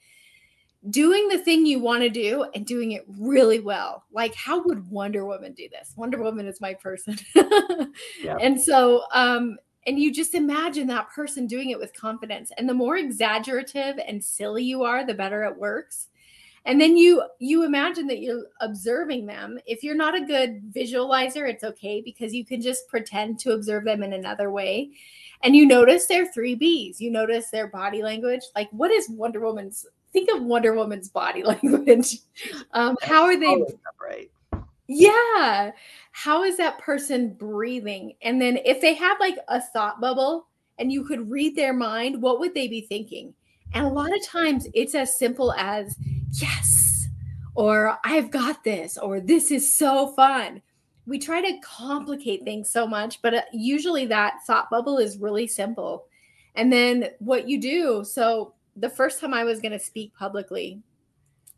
doing 0.89 1.27
the 1.27 1.37
thing 1.37 1.65
you 1.65 1.79
want 1.79 2.03
to 2.03 2.09
do 2.09 2.45
and 2.53 2.65
doing 2.65 2.91
it 2.91 3.05
really 3.19 3.59
well. 3.59 4.05
Like, 4.11 4.35
how 4.35 4.63
would 4.63 4.89
Wonder 4.89 5.25
Woman 5.25 5.53
do 5.53 5.67
this? 5.69 5.93
Wonder 5.95 6.21
Woman 6.21 6.47
is 6.47 6.61
my 6.61 6.73
person. 6.73 7.17
yeah. 7.35 8.37
And 8.39 8.59
so, 8.59 9.03
um, 9.13 9.57
and 9.85 9.99
you 9.99 10.13
just 10.13 10.35
imagine 10.35 10.87
that 10.87 11.09
person 11.09 11.47
doing 11.47 11.69
it 11.69 11.79
with 11.79 11.93
confidence. 11.93 12.51
And 12.57 12.67
the 12.67 12.73
more 12.73 12.97
exaggerative 12.97 13.99
and 14.05 14.23
silly 14.23 14.63
you 14.63 14.83
are, 14.83 15.05
the 15.05 15.13
better 15.13 15.43
it 15.43 15.57
works. 15.57 16.09
And 16.65 16.81
then 16.81 16.97
you 16.97 17.23
you 17.39 17.63
imagine 17.63 18.07
that 18.07 18.19
you're 18.19 18.47
observing 18.59 19.25
them. 19.25 19.57
If 19.65 19.83
you're 19.83 19.95
not 19.95 20.15
a 20.15 20.25
good 20.25 20.73
visualizer, 20.73 21.49
it's 21.49 21.63
okay 21.63 22.01
because 22.01 22.33
you 22.33 22.43
can 22.45 22.61
just 22.61 22.89
pretend 22.89 23.39
to 23.39 23.53
observe 23.53 23.85
them 23.85 24.03
in 24.03 24.11
another 24.11 24.51
way. 24.51 24.91
And 25.43 25.55
you 25.55 25.65
notice 25.65 26.07
their 26.07 26.25
three 26.25 26.57
Bs. 26.57 26.99
You 26.99 27.09
notice 27.09 27.49
their 27.49 27.67
body 27.67 28.03
language. 28.03 28.41
Like, 28.53 28.67
what 28.71 28.91
is 28.91 29.09
Wonder 29.09 29.39
Woman's 29.39 29.85
think 30.13 30.29
of 30.31 30.43
Wonder 30.43 30.73
Woman's 30.73 31.09
body 31.09 31.43
language. 31.43 32.19
Um, 32.71 32.97
how 33.01 33.23
are 33.23 33.39
they? 33.39 33.63
Right. 34.01 34.31
Yeah. 34.87 35.71
How 36.11 36.43
is 36.43 36.57
that 36.57 36.79
person 36.79 37.33
breathing? 37.33 38.13
And 38.21 38.41
then 38.41 38.57
if 38.65 38.81
they 38.81 38.93
had 38.93 39.17
like 39.19 39.37
a 39.47 39.61
thought 39.61 39.99
bubble 39.99 40.47
and 40.79 40.91
you 40.91 41.03
could 41.03 41.29
read 41.29 41.55
their 41.55 41.73
mind, 41.73 42.21
what 42.21 42.39
would 42.39 42.53
they 42.53 42.67
be 42.67 42.81
thinking? 42.81 43.33
And 43.73 43.85
a 43.85 43.89
lot 43.89 44.15
of 44.15 44.25
times 44.25 44.67
it's 44.73 44.95
as 44.95 45.17
simple 45.17 45.53
as, 45.53 45.95
yes, 46.31 47.09
or 47.55 47.97
I've 48.03 48.31
got 48.31 48.63
this, 48.63 48.97
or 48.97 49.19
this 49.19 49.51
is 49.51 49.75
so 49.75 50.13
fun. 50.13 50.61
We 51.05 51.19
try 51.19 51.41
to 51.41 51.59
complicate 51.59 52.43
things 52.43 52.69
so 52.69 52.87
much, 52.87 53.21
but 53.21 53.33
uh, 53.33 53.41
usually 53.51 54.05
that 54.07 54.39
thought 54.45 54.69
bubble 54.69 54.97
is 54.97 55.17
really 55.17 55.47
simple. 55.47 56.05
And 56.55 56.71
then 56.71 57.09
what 57.19 57.47
you 57.47 57.59
do, 57.59 58.03
so 58.03 58.53
the 58.79 58.89
first 58.89 59.19
time 59.19 59.33
I 59.33 59.43
was 59.43 59.59
going 59.59 59.71
to 59.71 59.79
speak 59.79 60.13
publicly, 60.13 60.81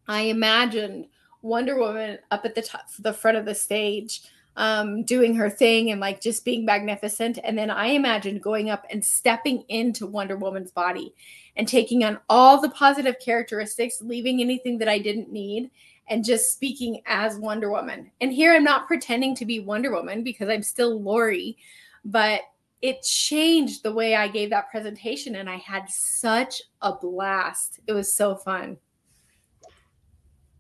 I 0.08 0.22
imagined 0.22 1.08
Wonder 1.42 1.78
Woman 1.78 2.18
up 2.32 2.46
at 2.46 2.56
the 2.56 2.62
top, 2.62 2.90
the 3.00 3.14
front 3.14 3.38
of 3.38 3.46
the 3.46 3.56
stage, 3.56 4.22
um, 4.56 5.04
doing 5.04 5.36
her 5.36 5.50
thing 5.50 5.92
and 5.92 6.02
like 6.02 6.22
just 6.22 6.44
being 6.44 6.66
magnificent. 6.66 7.40
And 7.44 7.58
then 7.58 7.70
I 7.70 7.88
imagined 7.88 8.42
going 8.42 8.70
up 8.70 8.86
and 8.90 9.04
stepping 9.04 9.64
into 9.70 10.06
Wonder 10.06 10.36
Woman's 10.36 10.72
body 10.72 11.14
and 11.56 11.68
taking 11.68 12.04
on 12.04 12.20
all 12.30 12.60
the 12.60 12.70
positive 12.70 13.16
characteristics, 13.20 14.02
leaving 14.02 14.42
anything 14.42 14.78
that 14.80 14.90
I 14.90 15.00
didn't 15.00 15.32
need, 15.32 15.72
and 16.08 16.26
just 16.26 16.52
speaking 16.52 17.02
as 17.06 17.38
Wonder 17.38 17.70
Woman. 17.70 18.12
And 18.20 18.34
here 18.34 18.54
I'm 18.54 18.64
not 18.64 18.88
pretending 18.88 19.36
to 19.36 19.46
be 19.46 19.60
Wonder 19.60 19.92
Woman 19.92 20.24
because 20.24 20.50
I'm 20.50 20.64
still 20.64 21.00
Lori, 21.00 21.58
but 22.04 22.42
it 22.82 23.02
changed 23.04 23.84
the 23.84 23.94
way 23.94 24.16
I 24.16 24.28
gave 24.28 24.50
that 24.52 24.70
presentation. 24.70 25.36
And 25.36 25.50
I 25.50 25.58
had 25.58 25.90
such 25.90 26.62
a 26.82 26.94
blast. 26.94 27.80
It 27.88 27.94
was 27.94 28.14
so 28.14 28.36
fun. 28.36 28.78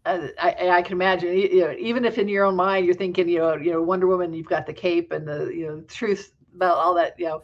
Uh, 0.05 0.27
I, 0.41 0.69
I, 0.69 0.81
can 0.81 0.93
imagine, 0.93 1.37
you 1.37 1.59
know, 1.59 1.75
even 1.77 2.05
if 2.05 2.17
in 2.17 2.27
your 2.27 2.45
own 2.45 2.55
mind 2.55 2.85
you're 2.85 2.95
thinking, 2.95 3.27
you 3.27 3.39
know, 3.39 3.55
you 3.55 3.71
know, 3.71 3.81
Wonder 3.81 4.07
Woman, 4.07 4.33
you've 4.33 4.47
got 4.47 4.65
the 4.65 4.73
cape 4.73 5.11
and 5.11 5.27
the, 5.27 5.47
you 5.53 5.67
know, 5.67 5.81
truth 5.81 6.31
about 6.55 6.77
all 6.77 6.95
that, 6.95 7.15
you 7.19 7.25
know, 7.25 7.41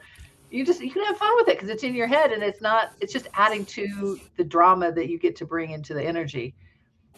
you 0.56 0.66
just 0.66 0.82
you 0.82 0.92
can 0.92 1.04
have 1.04 1.18
fun 1.18 1.36
with 1.36 1.50
it 1.50 1.58
because 1.58 1.70
it's 1.70 1.84
in 1.84 1.94
your 1.94 2.08
head 2.08 2.32
and 2.32 2.42
it's 2.42 2.62
not. 2.62 2.94
It's 3.02 3.12
just 3.12 3.28
adding 3.34 3.66
to 3.66 4.20
the 4.38 4.44
drama 4.44 4.92
that 4.92 5.10
you 5.10 5.20
get 5.20 5.36
to 5.38 5.46
bring 5.46 5.72
into 5.72 5.94
the 5.94 6.04
energy. 6.04 6.56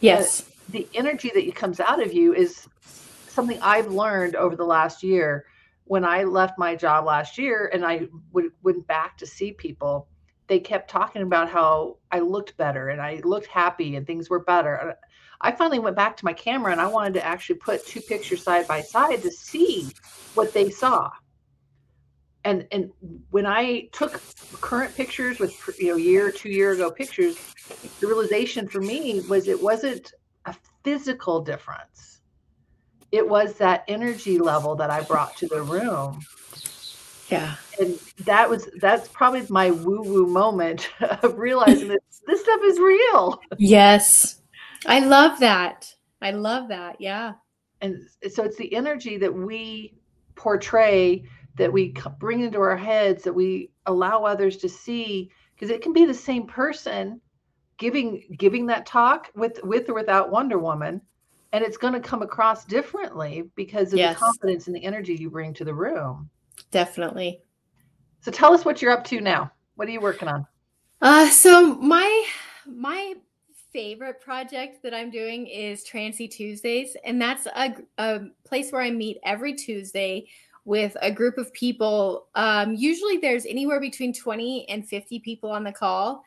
Yes, 0.00 0.40
uh, 0.40 0.44
the 0.70 0.88
energy 0.94 1.30
that 1.34 1.54
comes 1.54 1.78
out 1.78 2.02
of 2.02 2.12
you 2.12 2.34
is 2.34 2.66
something 3.28 3.58
I've 3.62 3.88
learned 3.88 4.34
over 4.34 4.56
the 4.56 4.64
last 4.64 5.02
year. 5.02 5.46
When 5.88 6.04
I 6.04 6.24
left 6.24 6.58
my 6.58 6.76
job 6.76 7.06
last 7.06 7.38
year 7.38 7.70
and 7.72 7.84
I 7.84 8.08
went 8.32 8.86
back 8.86 9.16
to 9.18 9.26
see 9.26 9.52
people, 9.52 10.06
they 10.46 10.58
kept 10.58 10.90
talking 10.90 11.22
about 11.22 11.48
how 11.48 11.98
I 12.10 12.20
looked 12.20 12.56
better 12.56 12.88
and 12.88 13.00
I 13.00 13.20
looked 13.24 13.46
happy 13.46 13.96
and 13.96 14.06
things 14.06 14.28
were 14.28 14.40
better. 14.44 14.96
I 15.40 15.52
finally 15.52 15.78
went 15.78 15.96
back 15.96 16.16
to 16.18 16.24
my 16.24 16.32
camera 16.32 16.72
and 16.72 16.80
I 16.80 16.86
wanted 16.86 17.14
to 17.14 17.24
actually 17.24 17.56
put 17.56 17.86
two 17.86 18.00
pictures 18.00 18.42
side 18.42 18.66
by 18.66 18.80
side 18.80 19.22
to 19.22 19.30
see 19.30 19.90
what 20.34 20.52
they 20.52 20.70
saw. 20.70 21.10
And 22.44 22.66
and 22.72 22.90
when 23.30 23.46
I 23.46 23.88
took 23.92 24.22
current 24.60 24.94
pictures 24.94 25.38
with 25.38 25.54
you 25.78 25.88
know 25.88 25.96
year 25.96 26.30
two 26.30 26.48
year 26.50 26.72
ago 26.72 26.90
pictures, 26.90 27.36
the 28.00 28.06
realization 28.06 28.68
for 28.68 28.80
me 28.80 29.20
was 29.28 29.48
it 29.48 29.62
wasn't 29.62 30.12
a 30.46 30.54
physical 30.82 31.40
difference. 31.40 32.17
It 33.12 33.28
was 33.28 33.54
that 33.54 33.84
energy 33.88 34.38
level 34.38 34.74
that 34.76 34.90
I 34.90 35.02
brought 35.02 35.36
to 35.38 35.48
the 35.48 35.62
room. 35.62 36.20
Yeah. 37.28 37.56
And 37.80 37.98
that 38.24 38.48
was 38.48 38.68
that's 38.80 39.08
probably 39.08 39.44
my 39.48 39.70
woo 39.70 40.02
woo 40.02 40.26
moment 40.26 40.88
of 41.00 41.38
realizing 41.38 41.88
that 41.88 42.00
this 42.26 42.40
stuff 42.40 42.60
is 42.64 42.78
real. 42.78 43.40
Yes. 43.58 44.40
I 44.86 45.00
love 45.00 45.40
that. 45.40 45.92
I 46.20 46.30
love 46.32 46.68
that. 46.68 47.00
Yeah. 47.00 47.34
And 47.80 48.08
so 48.30 48.44
it's 48.44 48.56
the 48.56 48.74
energy 48.74 49.16
that 49.18 49.32
we 49.32 49.94
portray, 50.34 51.24
that 51.56 51.72
we 51.72 51.94
bring 52.18 52.40
into 52.40 52.60
our 52.60 52.76
heads, 52.76 53.22
that 53.24 53.32
we 53.32 53.70
allow 53.86 54.24
others 54.24 54.56
to 54.58 54.68
see, 54.68 55.30
because 55.54 55.70
it 55.70 55.82
can 55.82 55.92
be 55.92 56.04
the 56.04 56.14
same 56.14 56.46
person 56.46 57.20
giving 57.78 58.24
giving 58.36 58.66
that 58.66 58.86
talk 58.86 59.30
with 59.34 59.60
with 59.62 59.88
or 59.88 59.94
without 59.94 60.30
Wonder 60.30 60.58
Woman, 60.58 61.00
and 61.52 61.64
it's 61.64 61.76
going 61.76 61.94
to 61.94 62.00
come 62.00 62.22
across 62.22 62.64
differently 62.64 63.44
because 63.56 63.92
of 63.92 63.98
yes. 63.98 64.14
the 64.14 64.20
confidence 64.20 64.66
and 64.66 64.76
the 64.76 64.84
energy 64.84 65.14
you 65.14 65.30
bring 65.30 65.54
to 65.54 65.64
the 65.64 65.74
room. 65.74 66.28
Definitely. 66.70 67.40
So 68.20 68.30
tell 68.30 68.52
us 68.52 68.64
what 68.64 68.82
you're 68.82 68.92
up 68.92 69.04
to 69.04 69.20
now. 69.20 69.50
What 69.76 69.88
are 69.88 69.92
you 69.92 70.00
working 70.00 70.28
on? 70.28 70.46
Uh, 71.00 71.28
so 71.30 71.76
my 71.76 72.26
my 72.66 73.14
favorite 73.72 74.20
project 74.20 74.82
that 74.82 74.92
I'm 74.92 75.10
doing 75.10 75.46
is 75.46 75.84
Trancy 75.84 76.26
Tuesdays, 76.26 76.96
and 77.04 77.20
that's 77.20 77.46
a, 77.46 77.76
a 77.98 78.20
place 78.44 78.72
where 78.72 78.82
I 78.82 78.90
meet 78.90 79.18
every 79.24 79.54
Tuesday 79.54 80.26
with 80.64 80.96
a 81.00 81.10
group 81.10 81.38
of 81.38 81.52
people. 81.52 82.26
Um, 82.34 82.74
usually, 82.74 83.18
there's 83.18 83.46
anywhere 83.46 83.80
between 83.80 84.12
20 84.12 84.68
and 84.68 84.86
50 84.86 85.20
people 85.20 85.50
on 85.50 85.64
the 85.64 85.72
call, 85.72 86.24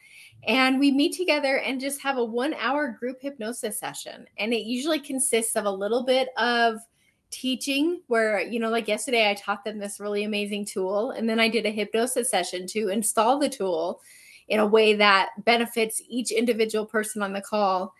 and 0.47 0.79
we 0.79 0.91
meet 0.91 1.15
together 1.15 1.57
and 1.59 1.79
just 1.79 2.01
have 2.01 2.17
a 2.17 2.23
one 2.23 2.53
hour 2.55 2.89
group 2.89 3.21
hypnosis 3.21 3.79
session. 3.79 4.25
And 4.37 4.53
it 4.53 4.65
usually 4.65 4.99
consists 4.99 5.55
of 5.55 5.65
a 5.65 5.71
little 5.71 6.03
bit 6.03 6.29
of 6.37 6.79
teaching 7.29 8.01
where 8.07 8.41
you 8.41 8.59
know 8.59 8.69
like 8.69 8.89
yesterday 8.89 9.29
i 9.29 9.33
taught 9.33 9.63
them 9.63 9.79
this 9.79 10.01
really 10.01 10.25
amazing 10.25 10.65
tool 10.65 11.11
and 11.11 11.29
then 11.29 11.39
i 11.39 11.47
did 11.47 11.65
a 11.65 11.69
hypnosis 11.69 12.29
session 12.29 12.67
to 12.67 12.89
install 12.89 13.39
the 13.39 13.47
tool 13.47 14.01
in 14.51 14.59
a 14.59 14.65
way 14.65 14.93
that 14.93 15.29
benefits 15.45 16.01
each 16.09 16.29
individual 16.29 16.85
person 16.85 17.21
on 17.21 17.31
the 17.31 17.41
call. 17.41 17.93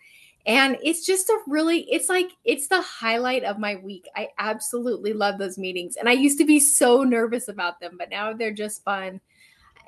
And 0.44 0.76
it's 0.82 1.06
just 1.06 1.30
a 1.30 1.38
really, 1.46 1.90
it's 1.90 2.10
like, 2.10 2.30
it's 2.44 2.68
the 2.68 2.82
highlight 2.82 3.42
of 3.42 3.58
my 3.58 3.76
week. 3.76 4.06
I 4.14 4.28
absolutely 4.38 5.14
love 5.14 5.38
those 5.38 5.56
meetings. 5.56 5.96
And 5.96 6.10
I 6.10 6.12
used 6.12 6.36
to 6.38 6.44
be 6.44 6.60
so 6.60 7.04
nervous 7.04 7.48
about 7.48 7.80
them, 7.80 7.96
but 7.98 8.10
now 8.10 8.34
they're 8.34 8.52
just 8.52 8.84
fun. 8.84 9.18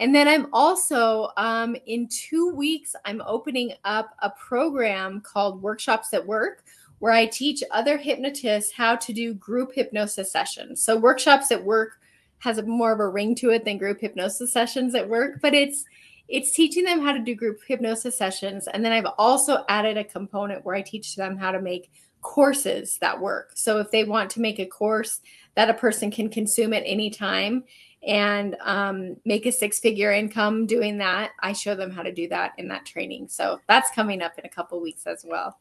And 0.01 0.15
then 0.15 0.27
I'm 0.29 0.49
also, 0.53 1.31
um, 1.37 1.77
in 1.87 2.09
two 2.09 2.53
weeks, 2.55 2.97
I'm 3.05 3.23
opening 3.27 3.73
up 3.85 4.15
a 4.21 4.31
program 4.31 5.21
called 5.21 5.63
Workshops 5.63 6.13
at 6.13 6.27
Work, 6.27 6.65
where 6.99 7.13
I 7.13 7.27
teach 7.27 7.63
other 7.71 7.97
hypnotists 7.97 8.73
how 8.73 8.97
to 8.97 9.13
do 9.13 9.35
group 9.35 9.73
hypnosis 9.75 10.33
sessions. 10.33 10.83
So, 10.83 10.97
Workshops 10.97 11.51
at 11.51 11.63
Work 11.63 11.99
has 12.45 12.63
more 12.63 12.93
of 12.93 13.01
a 13.01 13.09
ring 13.09 13.35
to 13.37 13.51
it 13.51 13.65
than 13.65 13.79
group 13.79 14.01
hypnosis 14.01 14.53
sessions 14.53 14.95
at 14.95 15.09
work, 15.09 15.41
but 15.41 15.55
it's 15.55 15.85
it's 16.29 16.53
teaching 16.53 16.85
them 16.85 17.01
how 17.01 17.13
to 17.13 17.19
do 17.19 17.35
group 17.35 17.61
hypnosis 17.67 18.17
sessions. 18.17 18.67
And 18.69 18.85
then 18.85 18.93
I've 18.93 19.13
also 19.19 19.65
added 19.69 19.99
a 19.99 20.05
component 20.05 20.65
where 20.65 20.75
I 20.75 20.81
teach 20.81 21.17
them 21.17 21.37
how 21.37 21.53
to 21.53 21.61
make 21.61 21.91
courses 22.23 22.97
that 22.99 23.21
work. 23.21 23.53
So 23.55 23.79
if 23.79 23.91
they 23.91 24.05
want 24.05 24.31
to 24.31 24.41
make 24.41 24.59
a 24.59 24.65
course 24.65 25.21
that 25.55 25.69
a 25.69 25.75
person 25.75 26.11
can 26.11 26.31
consume 26.31 26.73
at 26.73 26.83
any 26.87 27.11
time 27.11 27.65
and 28.07 28.57
um, 28.61 29.17
make 29.25 29.47
a 29.47 29.53
six 29.53 29.81
figure 29.81 30.13
income 30.13 30.67
doing 30.67 30.99
that, 30.99 31.33
I 31.41 31.53
show 31.53 31.75
them 31.75 31.91
how 31.91 32.03
to 32.03 32.13
do 32.13 32.29
that 32.29 32.53
in 32.59 32.69
that 32.69 32.87
training. 32.87 33.29
So 33.29 33.61
that's 33.69 33.91
coming 33.91 34.23
up 34.23 34.39
in 34.39 34.45
a 34.45 34.49
couple 34.49 34.81
weeks 34.81 35.07
as 35.07 35.25
well. 35.27 35.59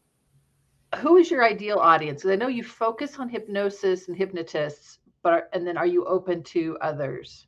Who 0.97 1.17
is 1.17 1.32
your 1.32 1.43
ideal 1.43 1.79
audience? 1.79 2.21
Because 2.21 2.32
I 2.32 2.36
know 2.36 2.49
you 2.49 2.63
focus 2.63 3.17
on 3.17 3.29
hypnosis 3.29 4.08
and 4.08 4.17
hypnotists, 4.17 4.99
but 5.23 5.49
and 5.53 5.65
then 5.65 5.77
are 5.77 5.88
you 5.88 6.06
open 6.06 6.43
to 6.43 6.77
others? 6.82 7.47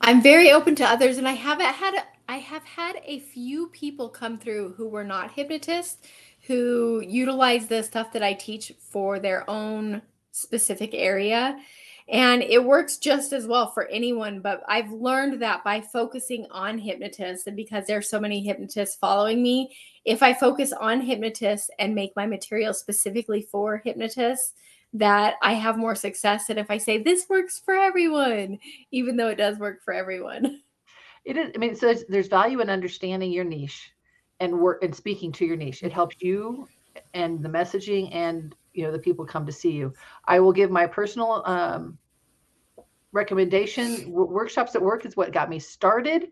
I'm 0.00 0.22
very 0.22 0.50
open 0.50 0.74
to 0.76 0.84
others, 0.84 1.18
and 1.18 1.28
I 1.28 1.32
haven't 1.32 1.66
had 1.66 1.94
I 2.28 2.38
have 2.38 2.64
had 2.64 3.00
a 3.04 3.20
few 3.20 3.68
people 3.68 4.08
come 4.08 4.38
through 4.38 4.72
who 4.72 4.88
were 4.88 5.04
not 5.04 5.32
hypnotists 5.32 5.98
who 6.46 7.02
utilize 7.06 7.66
the 7.66 7.82
stuff 7.82 8.12
that 8.12 8.22
I 8.22 8.32
teach 8.32 8.72
for 8.78 9.20
their 9.20 9.48
own 9.48 10.02
specific 10.32 10.90
area. 10.92 11.58
And 12.08 12.42
it 12.42 12.64
works 12.64 12.98
just 12.98 13.32
as 13.32 13.46
well 13.46 13.70
for 13.70 13.86
anyone. 13.88 14.40
But 14.40 14.62
I've 14.68 14.90
learned 14.90 15.40
that 15.42 15.64
by 15.64 15.80
focusing 15.80 16.46
on 16.50 16.78
hypnotists, 16.78 17.46
and 17.46 17.56
because 17.56 17.86
there's 17.86 18.08
so 18.08 18.20
many 18.20 18.42
hypnotists 18.42 18.96
following 18.96 19.42
me, 19.42 19.74
if 20.04 20.22
I 20.22 20.34
focus 20.34 20.72
on 20.72 21.00
hypnotists 21.00 21.70
and 21.78 21.94
make 21.94 22.12
my 22.16 22.26
material 22.26 22.74
specifically 22.74 23.42
for 23.42 23.78
hypnotists, 23.78 24.54
that 24.94 25.36
I 25.42 25.54
have 25.54 25.78
more 25.78 25.94
success 25.94 26.46
than 26.46 26.58
if 26.58 26.70
I 26.70 26.76
say 26.76 27.02
this 27.02 27.26
works 27.28 27.60
for 27.64 27.74
everyone, 27.74 28.58
even 28.90 29.16
though 29.16 29.28
it 29.28 29.38
does 29.38 29.58
work 29.58 29.82
for 29.82 29.94
everyone. 29.94 30.60
It 31.24 31.36
is. 31.36 31.52
I 31.54 31.58
mean, 31.58 31.76
so 31.76 31.86
there's, 31.86 32.04
there's 32.08 32.26
value 32.26 32.60
in 32.60 32.68
understanding 32.68 33.30
your 33.30 33.44
niche 33.44 33.92
and 34.40 34.58
work 34.58 34.82
and 34.82 34.92
speaking 34.92 35.30
to 35.32 35.44
your 35.44 35.56
niche. 35.56 35.84
It 35.84 35.92
helps 35.92 36.16
you 36.18 36.66
and 37.14 37.42
the 37.42 37.48
messaging 37.48 38.12
and 38.12 38.54
you 38.74 38.84
know 38.84 38.92
the 38.92 38.98
people 38.98 39.24
come 39.24 39.46
to 39.46 39.52
see 39.52 39.72
you. 39.72 39.92
I 40.26 40.40
will 40.40 40.52
give 40.52 40.70
my 40.70 40.86
personal 40.86 41.42
um, 41.46 41.98
recommendation. 43.12 44.10
Workshops 44.10 44.74
at 44.74 44.82
work 44.82 45.04
is 45.04 45.16
what 45.16 45.32
got 45.32 45.50
me 45.50 45.58
started 45.58 46.28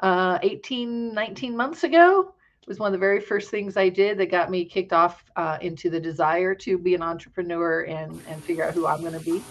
uh, 0.00 0.38
18, 0.42 1.14
19 1.14 1.56
months 1.56 1.84
ago. 1.84 2.34
It 2.62 2.68
was 2.68 2.78
one 2.78 2.88
of 2.88 2.92
the 2.92 2.98
very 2.98 3.20
first 3.20 3.50
things 3.50 3.76
I 3.76 3.90
did 3.90 4.16
that 4.18 4.30
got 4.30 4.50
me 4.50 4.64
kicked 4.64 4.94
off 4.94 5.22
uh, 5.36 5.58
into 5.60 5.90
the 5.90 6.00
desire 6.00 6.54
to 6.56 6.78
be 6.78 6.94
an 6.94 7.02
entrepreneur 7.02 7.82
and 7.82 8.20
and 8.28 8.42
figure 8.42 8.64
out 8.64 8.74
who 8.74 8.86
I'm 8.86 9.00
going 9.00 9.18
to 9.18 9.20
be. 9.20 9.42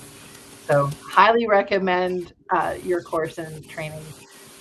So 0.67 0.89
highly 1.09 1.45
recommend 1.47 2.33
uh, 2.49 2.75
your 2.83 3.01
course 3.01 3.37
and 3.37 3.67
training 3.69 4.03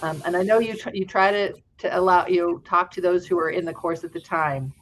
um, 0.03 0.21
and 0.27 0.37
I 0.37 0.43
know 0.43 0.59
you 0.59 0.77
tr- 0.77 0.91
you 0.93 1.07
try 1.07 1.31
to 1.31 1.55
to 1.79 1.99
allow 1.99 2.27
you 2.27 2.41
know, 2.41 2.59
talk 2.59 2.91
to 2.93 3.01
those 3.01 3.27
who 3.27 3.39
are 3.39 3.51
in 3.51 3.65
the 3.65 3.73
course 3.73 4.05
at 4.05 4.13
the 4.13 4.21
time, 4.21 4.73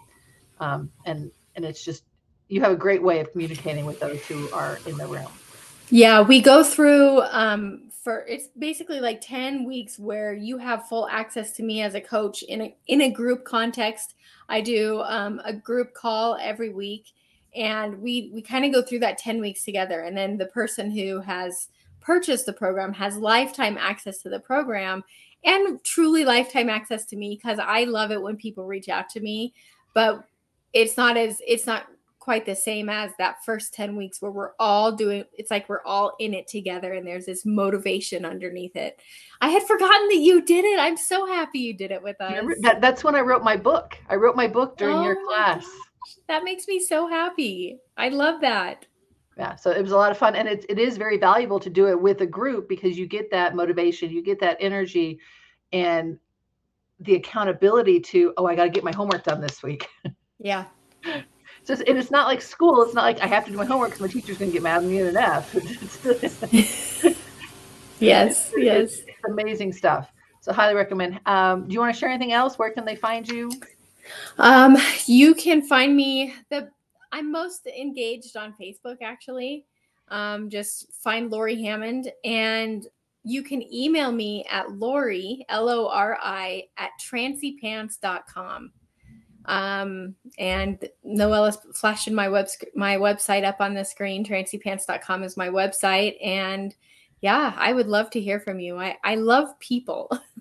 um, 0.59 0.91
and 1.07 1.31
and 1.57 1.65
it's 1.65 1.85
just 1.85 2.05
you 2.51 2.61
have 2.61 2.73
a 2.73 2.77
great 2.77 3.03
way 3.03 3.21
of 3.21 3.31
communicating 3.31 3.87
with 3.87 4.01
those 4.01 4.21
who 4.27 4.51
are 4.51 4.79
in 4.87 4.97
the 4.97 5.07
room. 5.07 5.29
Yeah, 5.89 6.21
we 6.21 6.41
go 6.41 6.63
through 6.63 7.23
um, 7.23 7.91
for 8.03 8.25
it's 8.27 8.49
basically 8.59 9.01
like 9.01 9.21
10 9.21 9.65
weeks 9.65 9.99
where 9.99 10.35
you 10.35 10.59
have 10.59 10.89
full 10.89 11.09
access 11.09 11.53
to 11.53 11.63
me 11.63 11.83
as 11.83 11.95
a 11.95 12.01
coach 12.01 12.43
in 12.43 12.61
a 12.63 12.77
in 12.89 13.03
a 13.03 13.11
group 13.11 13.45
context. 13.45 14.15
I 14.49 14.61
do 14.61 15.01
um, 15.03 15.41
a 15.45 15.53
group 15.53 15.95
call 15.95 16.37
every 16.41 16.71
week 16.71 17.13
and 17.55 18.01
we 18.01 18.31
we 18.33 18.43
kind 18.43 18.65
of 18.65 18.73
go 18.73 18.83
through 18.83 19.01
that 19.01 19.19
10 19.19 19.41
weeks 19.41 19.65
together 19.65 20.01
and 20.01 20.17
then 20.17 20.37
the 20.37 20.47
person 20.47 20.91
who 20.91 21.21
has 21.21 21.69
purchased 22.01 22.47
the 22.47 22.53
program 22.53 22.93
has 22.93 23.17
lifetime 23.17 23.77
access 23.79 24.19
to 24.19 24.29
the 24.29 24.41
program 24.41 25.03
and 25.45 25.83
truly 25.85 26.25
lifetime 26.25 26.69
access 26.69 27.05
to 27.07 27.17
me 27.17 27.37
because 27.37 27.59
I 27.59 27.85
love 27.85 28.11
it 28.11 28.23
when 28.23 28.37
people 28.37 28.67
reach 28.67 28.89
out 28.89 29.09
to 29.11 29.21
me 29.21 29.53
but 29.95 30.25
it's 30.73 30.97
not 30.97 31.17
as 31.17 31.43
it's 31.47 31.67
not 31.67 31.87
quite 32.21 32.45
the 32.45 32.55
same 32.55 32.91
as 32.91 33.11
that 33.19 33.43
first 33.45 33.73
10 33.75 33.97
weeks 33.97 34.21
where 34.21 34.31
we're 34.31 34.53
all 34.59 34.93
doing 34.93 35.25
it's 35.33 35.51
like 35.51 35.69
we're 35.69 35.83
all 35.85 36.15
in 36.21 36.35
it 36.35 36.47
together 36.47 36.93
and 36.93 37.07
there's 37.07 37.25
this 37.27 37.47
motivation 37.47 38.27
underneath 38.27 38.77
it. 38.77 39.01
I 39.41 39.49
had 39.49 39.63
forgotten 39.63 40.09
that 40.09 40.19
you 40.19 40.43
did 40.43 40.67
it. 40.67 40.79
I'm 40.79 40.99
so 40.99 41.27
happy 41.27 41.59
you 41.61 41.75
did 41.75 41.91
it 41.91 42.03
with 42.03 42.21
us. 42.21 42.45
that, 42.61 42.81
that's 42.81 43.03
when 43.03 43.15
i 43.15 43.21
wrote 43.21 43.43
my 43.43 43.57
book. 43.57 43.99
I 44.09 44.17
wrote 44.17 44.37
my 44.37 44.47
book 44.47 44.77
during 44.77 44.99
oh 44.99 45.03
your 45.05 45.27
class. 45.27 45.67
that 46.29 46.45
makes 46.45 46.69
me 46.69 46.79
so 46.79 47.09
happy. 47.09 47.79
I 47.97 48.11
love 48.11 48.43
that. 48.43 48.87
Yeah 49.39 49.57
so 49.57 49.71
it 49.71 49.83
was 49.83 49.93
a 49.93 49.97
lot 49.97 50.11
of 50.11 50.19
fun 50.19 50.37
and 50.37 50.47
it, 50.47 50.67
it 50.69 50.79
is 50.79 50.99
very 50.99 51.17
valuable 51.17 51.59
to 51.59 51.71
do 51.71 51.89
it 51.89 52.01
with 52.01 52.21
a 52.21 52.27
group 52.27 52.69
because 52.69 52.99
you 52.99 53.07
get 53.07 53.31
that 53.31 53.57
motivation 53.57 54.11
you 54.11 54.23
get 54.23 54.39
that 54.41 54.59
energy 54.61 55.19
and 55.73 56.19
the 56.99 57.15
accountability 57.15 57.99
to 57.99 58.35
oh 58.37 58.45
i 58.45 58.55
got 58.55 58.65
to 58.65 58.71
get 58.71 58.85
my 58.85 58.93
homework 58.93 59.25
done 59.25 59.41
this 59.41 59.63
week. 59.63 59.89
Yeah 60.39 60.67
just 61.71 61.89
and 61.89 61.97
it's 61.97 62.11
not 62.11 62.27
like 62.27 62.43
school. 62.43 62.83
It's 62.83 62.95
not 62.95 63.05
like 63.05 63.21
I 63.21 63.27
have 63.27 63.45
to 63.47 63.51
do 63.51 63.57
my 63.57 63.65
homework 63.65 63.91
because 63.91 64.01
my 64.01 64.09
teacher's 64.09 64.39
going 64.39 64.51
to 64.51 64.53
get 64.53 64.63
mad 64.63 64.83
at 64.83 64.85
me 64.85 65.01
and 65.01 65.09
an 65.09 65.17
F. 65.17 65.55
yes, 68.01 68.53
yes, 68.57 68.99
it's, 68.99 69.03
amazing 69.27 69.73
stuff. 69.73 70.13
So 70.41 70.53
highly 70.53 70.75
recommend. 70.75 71.21
Um, 71.27 71.69
do 71.69 71.75
you 71.75 71.81
want 71.81 71.95
to 71.95 71.99
share 71.99 72.09
anything 72.09 72.33
else? 72.33 72.59
Where 72.59 72.71
can 72.71 72.85
they 72.85 72.97
find 72.97 73.29
you? 73.29 73.51
Um, 74.39 74.77
you 75.07 75.35
can 75.35 75.63
find 75.63 75.97
me. 75.97 76.35
The 76.51 76.71
I'm 77.13 77.31
most 77.31 77.67
engaged 77.67 78.37
on 78.37 78.55
Facebook 78.61 78.97
actually. 79.03 79.67
Um, 80.09 80.51
just 80.51 80.93
find 80.93 81.31
Lori 81.31 81.63
Hammond 81.63 82.11
and 82.25 82.87
you 83.23 83.43
can 83.43 83.63
email 83.73 84.11
me 84.11 84.45
at 84.51 84.73
Lori, 84.73 85.45
L 85.49 85.69
O 85.69 85.89
R 85.89 86.19
I, 86.21 86.65
at 86.79 86.91
trancypants.com. 87.01 88.73
Um, 89.47 90.15
and 90.39 90.87
Noella's 91.05 91.59
flashing 91.75 92.15
my 92.15 92.29
web 92.29 92.49
my 92.75 92.97
website 92.97 93.45
up 93.45 93.57
on 93.61 93.75
the 93.75 93.85
screen. 93.85 94.25
Trancypants.com 94.25 95.23
is 95.23 95.37
my 95.37 95.49
website. 95.49 96.17
And 96.25 96.75
yeah, 97.21 97.55
I 97.57 97.73
would 97.73 97.87
love 97.87 98.11
to 98.11 98.21
hear 98.21 98.41
from 98.41 98.61
you. 98.61 98.79
I, 98.79 98.97
I 99.05 99.15
love 99.17 99.59
people. 99.61 100.11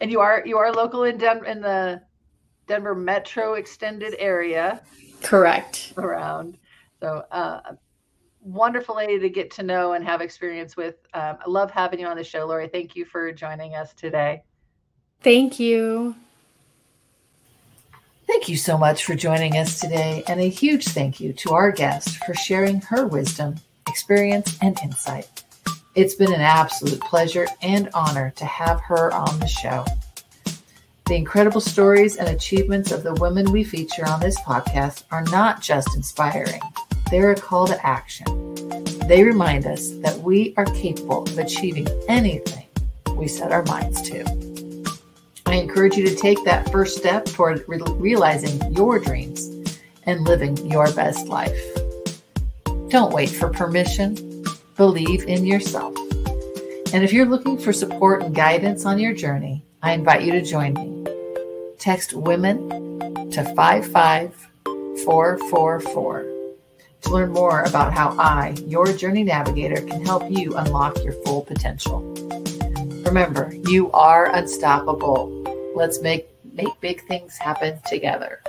and 0.00 0.10
you 0.10 0.20
are 0.20 0.42
you 0.46 0.58
are 0.58 0.72
local 0.72 1.04
in 1.04 1.18
Denver 1.18 1.46
in 1.46 1.60
the 1.60 2.02
Denver 2.66 2.94
metro 2.94 3.54
extended 3.54 4.14
area. 4.18 4.82
Correct. 5.22 5.92
Around. 5.96 6.58
So 7.00 7.24
uh 7.30 7.60
wonderful 8.42 8.96
lady 8.96 9.18
to 9.18 9.28
get 9.28 9.50
to 9.52 9.62
know 9.62 9.92
and 9.92 10.04
have 10.04 10.20
experience 10.20 10.76
with. 10.76 10.96
Um, 11.14 11.36
I 11.44 11.48
love 11.48 11.70
having 11.70 12.00
you 12.00 12.06
on 12.06 12.16
the 12.16 12.24
show, 12.24 12.46
Lori. 12.46 12.68
Thank 12.68 12.96
you 12.96 13.04
for 13.04 13.32
joining 13.32 13.74
us 13.74 13.92
today. 13.94 14.42
Thank 15.22 15.60
you. 15.60 16.16
Thank 18.30 18.48
you 18.48 18.56
so 18.56 18.78
much 18.78 19.04
for 19.04 19.16
joining 19.16 19.56
us 19.56 19.80
today, 19.80 20.22
and 20.28 20.38
a 20.38 20.48
huge 20.48 20.86
thank 20.86 21.18
you 21.18 21.32
to 21.32 21.50
our 21.50 21.72
guest 21.72 22.16
for 22.24 22.32
sharing 22.32 22.80
her 22.82 23.04
wisdom, 23.04 23.56
experience, 23.88 24.56
and 24.62 24.78
insight. 24.84 25.42
It's 25.96 26.14
been 26.14 26.32
an 26.32 26.40
absolute 26.40 27.00
pleasure 27.00 27.48
and 27.60 27.90
honor 27.92 28.32
to 28.36 28.44
have 28.44 28.80
her 28.82 29.12
on 29.12 29.40
the 29.40 29.48
show. 29.48 29.84
The 31.06 31.16
incredible 31.16 31.60
stories 31.60 32.18
and 32.18 32.28
achievements 32.28 32.92
of 32.92 33.02
the 33.02 33.14
women 33.14 33.50
we 33.50 33.64
feature 33.64 34.06
on 34.06 34.20
this 34.20 34.38
podcast 34.42 35.02
are 35.10 35.24
not 35.24 35.60
just 35.60 35.96
inspiring, 35.96 36.62
they're 37.10 37.32
a 37.32 37.34
call 37.34 37.66
to 37.66 37.84
action. 37.84 38.54
They 39.08 39.24
remind 39.24 39.66
us 39.66 39.90
that 40.02 40.20
we 40.20 40.54
are 40.56 40.66
capable 40.66 41.24
of 41.24 41.36
achieving 41.36 41.88
anything 42.06 42.68
we 43.16 43.26
set 43.26 43.50
our 43.50 43.64
minds 43.64 44.00
to. 44.02 44.49
I 45.50 45.54
encourage 45.54 45.96
you 45.96 46.08
to 46.08 46.14
take 46.14 46.44
that 46.44 46.70
first 46.70 46.96
step 46.96 47.24
toward 47.24 47.64
re- 47.66 47.80
realizing 47.94 48.72
your 48.72 49.00
dreams 49.00 49.48
and 50.04 50.20
living 50.20 50.56
your 50.70 50.92
best 50.92 51.26
life. 51.26 51.60
Don't 52.88 53.12
wait 53.12 53.30
for 53.30 53.48
permission, 53.48 54.44
believe 54.76 55.24
in 55.24 55.44
yourself. 55.44 55.92
And 56.92 57.02
if 57.02 57.12
you're 57.12 57.26
looking 57.26 57.58
for 57.58 57.72
support 57.72 58.22
and 58.22 58.32
guidance 58.32 58.84
on 58.84 59.00
your 59.00 59.12
journey, 59.12 59.64
I 59.82 59.92
invite 59.92 60.22
you 60.22 60.30
to 60.32 60.42
join 60.42 60.74
me. 60.74 61.04
Text 61.78 62.12
women 62.12 62.68
to 63.32 63.42
55444 63.56 66.26
to 67.02 67.10
learn 67.10 67.32
more 67.32 67.62
about 67.62 67.92
how 67.92 68.16
I, 68.20 68.54
your 68.66 68.92
journey 68.92 69.24
navigator, 69.24 69.82
can 69.82 70.06
help 70.06 70.30
you 70.30 70.54
unlock 70.54 71.02
your 71.02 71.14
full 71.24 71.42
potential. 71.42 72.02
Remember, 73.04 73.52
you 73.66 73.90
are 73.90 74.32
unstoppable. 74.32 75.39
Let's 75.80 76.02
make 76.02 76.28
make 76.52 76.78
big 76.82 77.00
things 77.08 77.38
happen 77.38 77.80
together. 77.88 78.42